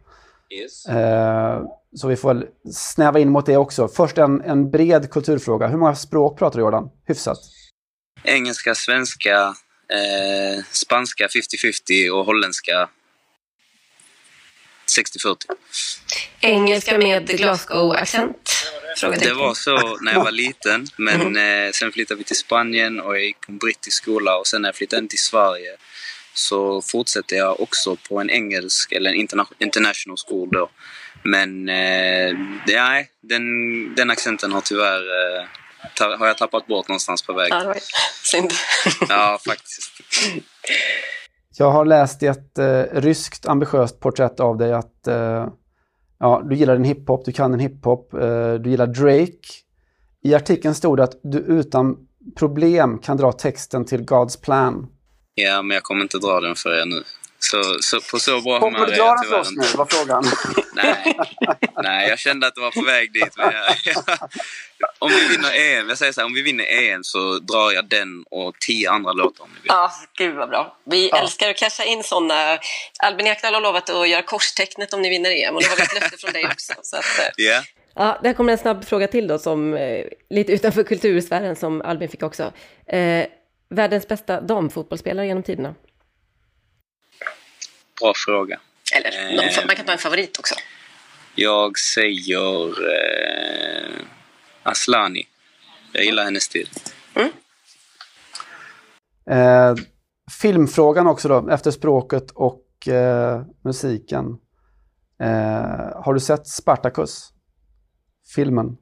Yes. 0.50 0.87
Eh, 0.87 1.62
så 1.96 2.09
vi 2.09 2.16
får 2.16 2.35
väl 2.35 2.46
snäva 2.72 3.18
in 3.18 3.30
mot 3.30 3.46
det 3.46 3.57
också. 3.57 3.88
Först 3.88 4.18
en, 4.18 4.40
en 4.40 4.70
bred 4.70 5.11
kulturfråga. 5.11 5.66
Hur 5.66 5.76
många 5.76 5.94
språk 5.94 6.38
pratar 6.38 6.59
du 6.59 6.64
Jordan? 6.64 6.90
Hyfsat. 7.07 7.38
Engelska, 8.24 8.74
svenska, 8.74 9.54
eh, 9.88 10.64
spanska 10.72 11.26
50-50 11.26 12.11
och 12.11 12.24
holländska 12.24 12.88
60-40. 14.98 15.37
Engelska 16.40 16.98
med 16.98 17.30
Glasgow-accent? 17.30 18.50
Det 19.00 19.33
var 19.33 19.54
så 19.54 19.98
när 20.00 20.12
jag 20.12 20.24
var 20.24 20.30
liten, 20.30 20.87
men 20.96 21.37
eh, 21.66 21.70
sen 21.72 21.92
flyttade 21.92 22.18
vi 22.18 22.24
till 22.24 22.37
Spanien 22.37 23.00
och 23.00 23.14
jag 23.16 23.24
gick 23.24 23.40
på 23.40 23.52
en 23.52 23.59
brittisk 23.59 24.02
skola 24.02 24.37
och 24.37 24.46
sen 24.46 24.62
när 24.62 24.68
jag 24.68 24.76
flyttade 24.76 25.02
in 25.02 25.09
till 25.09 25.18
Sverige 25.18 25.76
så 26.35 26.83
fortsatte 26.83 27.35
jag 27.35 27.61
också 27.61 27.97
på 28.09 28.20
en 28.20 28.31
engelsk 28.31 28.92
eller 28.92 29.11
en 29.11 29.16
interna 29.16 29.47
international 29.59 30.16
school 30.29 30.49
då. 30.53 30.68
Men 31.23 31.68
eh, 31.68 32.37
nej, 32.66 33.11
den, 33.20 33.44
den 33.94 34.11
accenten 34.11 34.53
har 34.53 34.61
tyvärr 34.61 34.99
eh, 34.99 35.47
ta, 35.97 36.16
har 36.16 36.27
jag 36.27 36.38
tappat 36.38 36.66
bort 36.66 36.88
någonstans 36.88 37.23
på 37.23 37.33
vägen. 37.33 37.59
Ja, 37.64 37.75
synd. 38.23 38.53
Ja, 39.09 39.38
faktiskt. 39.47 39.90
Jag 41.59 41.70
har 41.70 41.85
läst 41.85 42.23
i 42.23 42.27
ett 42.27 42.59
eh, 42.59 42.83
ryskt 42.92 43.47
ambitiöst 43.47 44.01
porträtt 44.01 44.40
av 44.40 44.57
dig 44.57 44.73
att 44.73 45.07
eh, 45.07 45.49
ja, 46.18 46.42
du 46.44 46.57
gillar 46.57 46.77
en 46.77 46.85
hiphop, 46.85 47.25
du 47.25 47.33
kan 47.33 47.55
en 47.55 47.61
hiphop, 47.61 48.14
eh, 48.14 48.55
du 48.55 48.70
gillar 48.70 48.87
Drake. 48.87 49.49
I 50.23 50.35
artikeln 50.35 50.75
stod 50.75 50.97
det 50.97 51.05
att 51.05 51.20
du 51.23 51.38
utan 51.38 51.97
problem 52.37 52.99
kan 52.99 53.16
dra 53.16 53.33
texten 53.33 53.85
till 53.85 54.05
God's 54.05 54.44
plan. 54.44 54.87
Ja, 55.35 55.62
men 55.62 55.75
jag 55.75 55.83
kommer 55.83 56.03
inte 56.03 56.18
dra 56.18 56.40
den 56.40 56.57
för 56.57 56.81
er 56.81 56.85
nu. 56.85 57.03
Så, 57.38 57.62
så 57.81 58.01
på 58.01 58.18
så 58.18 58.40
bra 58.40 58.59
humör 58.61 58.87
du 58.87 58.92
är 58.92 58.97
jag 58.97 59.23
tyvärr 59.23 59.40
oss 59.40 59.51
inte. 59.51 59.61
nu, 59.62 59.77
var 59.77 59.87
frågan. 59.87 60.25
Nej, 60.75 61.16
nej, 61.83 62.09
jag 62.09 62.18
kände 62.18 62.47
att 62.47 62.55
det 62.55 62.61
var 62.61 62.70
på 62.70 62.83
väg 62.83 63.12
dit. 63.12 63.37
Men 63.37 63.53
jag, 63.53 63.97
om 64.99 65.11
vi 65.11 65.29
vinner 65.29 65.53
EM, 65.79 65.88
jag 65.88 65.99
säger 65.99 66.12
så 66.12 66.20
här, 66.20 66.27
om 66.27 66.35
vi 66.35 66.42
vinner 66.42 66.64
EM 66.73 67.05
så 67.05 67.38
drar 67.38 67.73
jag 67.73 67.88
den 67.88 68.25
och 68.31 68.55
tio 68.66 68.90
andra 68.90 69.12
låtar 69.12 69.44
om 69.44 69.51
ni 69.55 69.61
vill. 69.61 69.68
Ja, 69.68 69.92
gud 70.18 70.35
vad 70.35 70.49
bra. 70.49 70.79
Vi 70.85 71.09
Ja. 71.09 71.18
älskar 71.23 71.51
att 71.51 71.57
casha 71.57 71.85
in 71.85 72.03
sådana. 72.03 72.59
Albin 73.03 73.27
Ekdal 73.27 73.55
har 73.55 73.61
lovat 73.61 73.90
att 73.90 74.09
göra 74.09 74.23
korstecknet 74.23 74.92
om 74.92 75.03
ni 75.03 75.09
vinner 75.09 75.31
EM 75.31 75.55
och 75.55 75.62
det 75.62 75.68
har 75.68 75.77
vi 75.77 75.83
ett 75.83 75.94
löfte 76.01 76.16
från 76.18 76.33
dig 76.33 76.47
också. 76.47 76.73
Så 76.83 76.97
att. 76.97 77.05
Ja, 77.37 77.62
Ja, 77.97 78.20
där 78.23 78.33
kommer 78.33 78.53
en 78.53 78.59
snabb 78.59 78.85
fråga 78.85 79.09
till 79.09 79.27
då, 79.27 79.38
som 79.38 79.75
eh, 79.75 80.05
lite 80.31 80.53
utanför 80.53 80.83
kultursfären 80.85 81.57
som 81.57 81.83
Albin 81.83 82.09
fick 82.09 82.23
också. 82.23 82.53
Eh, 82.88 83.27
världens 83.68 84.09
bästa 84.09 84.40
damfotbollsspelare 84.40 85.27
genom 85.27 85.42
tiderna? 85.42 85.74
bra 88.00 88.12
fråga. 88.16 88.61
Eller 88.94 89.11
fa- 89.50 89.66
man 89.66 89.77
kan 89.77 89.87
ta 89.87 89.92
en 89.92 89.98
favorit 89.98 90.38
också. 90.38 90.55
Jag 91.35 91.79
säger 91.79 92.66
eh, 92.66 93.94
Aslani. 94.62 95.29
Jag 95.92 96.05
gillar 96.05 96.24
hennes 96.24 96.42
stil. 96.42 96.68
Eh, 99.31 99.74
filmfrågan 100.40 101.07
också 101.07 101.29
då, 101.29 101.48
efter 101.50 101.70
språket 101.70 102.31
och 102.31 102.88
eh, 102.88 103.42
musiken. 103.64 104.24
Eh, 105.22 106.03
har 106.05 106.14
du 106.14 106.20
sett 106.20 106.46
Spartacus? 106.48 107.29
Filmen? 108.35 108.77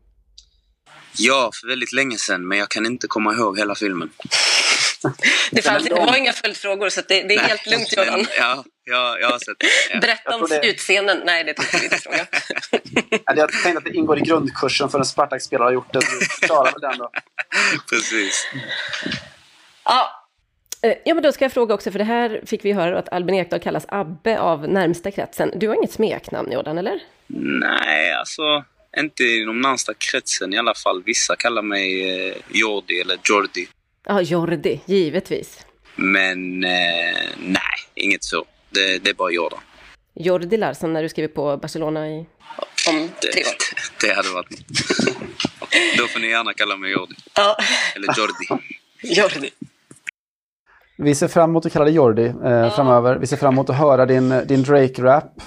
Ja, 1.18 1.50
för 1.60 1.68
väldigt 1.68 1.92
länge 1.92 2.18
sedan, 2.18 2.48
men 2.48 2.58
jag 2.58 2.68
kan 2.68 2.86
inte 2.86 3.06
komma 3.06 3.32
ihåg 3.34 3.58
hela 3.58 3.74
filmen. 3.74 4.10
Det, 5.50 5.62
fanns- 5.62 5.84
det 5.88 5.94
var 5.94 6.16
inga 6.16 6.32
följdfrågor 6.32 6.88
så 6.88 7.00
det, 7.08 7.14
det 7.22 7.36
Nej, 7.36 7.58
men, 7.96 8.26
ja, 8.38 8.64
ja, 8.84 9.18
jag 9.20 9.28
har 9.30 9.38
sett. 9.38 9.56
Ja. 9.92 10.00
Berätta 10.00 10.22
Jag 10.30 10.48
det- 10.48 10.60
slutscenen. 10.62 11.22
Nej, 11.24 11.44
det 11.44 11.54
tycker 11.54 11.78
vi 11.78 11.84
inte 11.84 11.98
fråga. 11.98 12.26
Jag 13.36 13.52
tänkte 13.52 13.78
att 13.78 13.84
det 13.84 13.90
ingår 13.96 14.18
i 14.18 14.20
grundkursen 14.20 14.88
för 14.88 14.98
en 14.98 15.04
Spartak-spelare 15.04 15.66
har 15.66 15.72
gjort 15.72 15.92
det. 15.92 15.98
Du 16.40 16.46
klarar 16.46 16.72
väl 16.72 16.80
den 16.80 16.98
då? 16.98 17.10
Precis. 17.90 18.46
Ja. 19.84 20.18
Eh, 20.82 20.94
Ja, 21.04 21.14
men 21.14 21.22
då 21.22 21.32
ska 21.32 21.44
jag 21.44 21.52
fråga 21.52 21.74
också, 21.74 21.90
för 21.90 21.98
det 21.98 22.04
här 22.04 22.40
fick 22.46 22.64
vi 22.64 22.72
höra 22.72 22.98
att 22.98 23.12
Albin 23.12 23.34
Ekdal 23.34 23.60
kallas 23.60 23.84
Abbe 23.88 24.38
av 24.40 24.68
närmsta 24.68 25.10
kretsen. 25.10 25.52
Du 25.56 25.68
har 25.68 25.74
inget 25.74 25.92
smeknamn, 25.92 26.52
Jordan, 26.52 26.78
eller? 26.78 26.98
Nej, 27.60 28.12
alltså 28.12 28.64
inte 28.96 29.22
i 29.22 29.44
de 29.44 29.60
närmsta 29.60 29.94
kretsen 29.94 30.54
i 30.54 30.58
alla 30.58 30.74
fall. 30.74 31.02
Vissa 31.06 31.36
kallar 31.36 31.62
mig 31.62 32.10
eh, 32.28 32.36
Jordi 32.48 33.00
eller 33.00 33.18
Jordi. 33.24 33.66
Ja, 34.06 34.20
Jordi, 34.22 34.80
givetvis. 34.86 35.66
Men 35.96 36.64
eh, 36.64 36.70
nej, 37.38 37.62
inget 37.94 38.24
så. 38.24 38.44
Det, 38.70 38.98
det 38.98 39.10
är 39.10 39.14
bara 39.14 39.30
Jordan. 39.30 39.58
Jordi 40.14 40.56
Larsson 40.56 40.92
när 40.92 41.02
du 41.02 41.08
skriver 41.08 41.28
på 41.28 41.56
Barcelona 41.56 42.08
i... 42.08 42.26
Om 42.88 43.10
Det, 43.22 43.42
det 44.06 44.14
hade 44.14 44.28
varit. 44.28 44.48
Då 45.98 46.06
får 46.06 46.20
ni 46.20 46.28
gärna 46.28 46.52
kalla 46.52 46.76
mig 46.76 46.92
Jordi. 46.92 47.14
Ja, 47.36 47.56
Eller 47.96 48.08
Jordi. 48.18 48.64
Jordi. 49.02 49.50
Vi 50.98 51.14
ser 51.14 51.28
fram 51.28 51.50
emot 51.50 51.66
att 51.66 51.72
kalla 51.72 51.84
dig 51.84 51.94
Jordi 51.94 52.24
eh, 52.24 52.74
framöver. 52.74 53.16
Vi 53.16 53.26
ser 53.26 53.36
fram 53.36 53.54
emot 53.54 53.70
att 53.70 53.76
höra 53.78 54.06
din, 54.06 54.28
din 54.46 54.62
Drake-rap. 54.62 55.42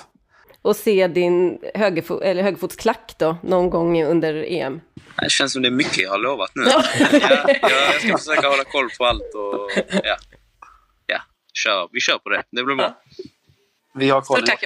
Och 0.61 0.75
se 0.75 1.07
din 1.07 1.59
högerfo- 1.75 2.23
eller 2.23 2.43
högerfotsklack 2.43 3.15
då, 3.17 3.37
någon 3.43 3.69
gång 3.69 4.03
under 4.03 4.45
EM. 4.51 4.81
Det 5.21 5.29
känns 5.29 5.53
som 5.53 5.61
det 5.61 5.67
är 5.67 5.71
mycket 5.71 5.97
jag 5.97 6.09
har 6.09 6.17
lovat 6.17 6.51
nu. 6.55 6.63
Ja, 6.69 6.83
ja, 7.61 7.69
jag 7.71 8.01
ska 8.01 8.17
försöka 8.17 8.47
hålla 8.47 8.63
koll 8.63 8.89
på 8.97 9.05
allt 9.05 9.33
och 9.35 9.71
ja. 10.03 10.17
Ja, 11.05 11.21
kör. 11.53 11.89
vi 11.91 11.99
kör 11.99 12.17
på 12.17 12.29
det. 12.29 12.43
Det 12.51 12.63
blir 12.63 12.75
bra. 12.75 12.97
Vi 13.93 14.09
har 14.09 14.21
koll. 14.21 14.45
Tack. 14.47 14.63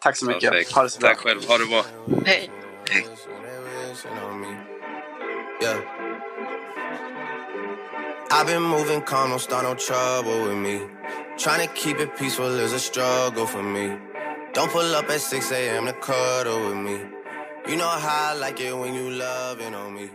Tack 0.00 0.16
så 0.16 0.26
mycket. 0.26 0.50
Perfekt. 0.50 0.72
Ha 0.72 0.82
det 0.82 0.90
så 0.90 1.00
bra. 1.00 1.08
Tack 1.08 1.18
själv. 1.18 1.48
Ha 1.48 1.58
det 1.58 1.66
bra. 1.66 1.84
Hej. 2.26 2.50
Hej. 2.90 3.06
I've 8.30 8.46
been 8.46 8.62
moving 8.62 9.00
calm, 9.02 9.30
don't 9.30 9.38
start 9.38 9.64
no 9.64 9.74
trouble 9.74 10.48
with 10.48 10.56
me. 10.56 10.80
Trying 11.38 11.66
to 11.66 11.72
keep 11.74 12.00
it 12.00 12.16
peaceful 12.16 12.46
is 12.46 12.72
a 12.72 12.78
struggle 12.78 13.46
for 13.46 13.62
me. 13.62 13.96
Don't 14.54 14.70
pull 14.70 14.94
up 14.94 15.08
at 15.08 15.20
6 15.20 15.52
a.m. 15.52 15.86
to 15.86 15.92
cuddle 15.92 16.68
with 16.68 16.76
me. 16.76 17.00
You 17.66 17.76
know 17.76 17.88
how 17.88 18.32
I 18.32 18.34
like 18.34 18.60
it 18.60 18.76
when 18.76 18.92
you 18.92 19.08
loving 19.08 19.74
on 19.74 19.94
me. 19.94 20.10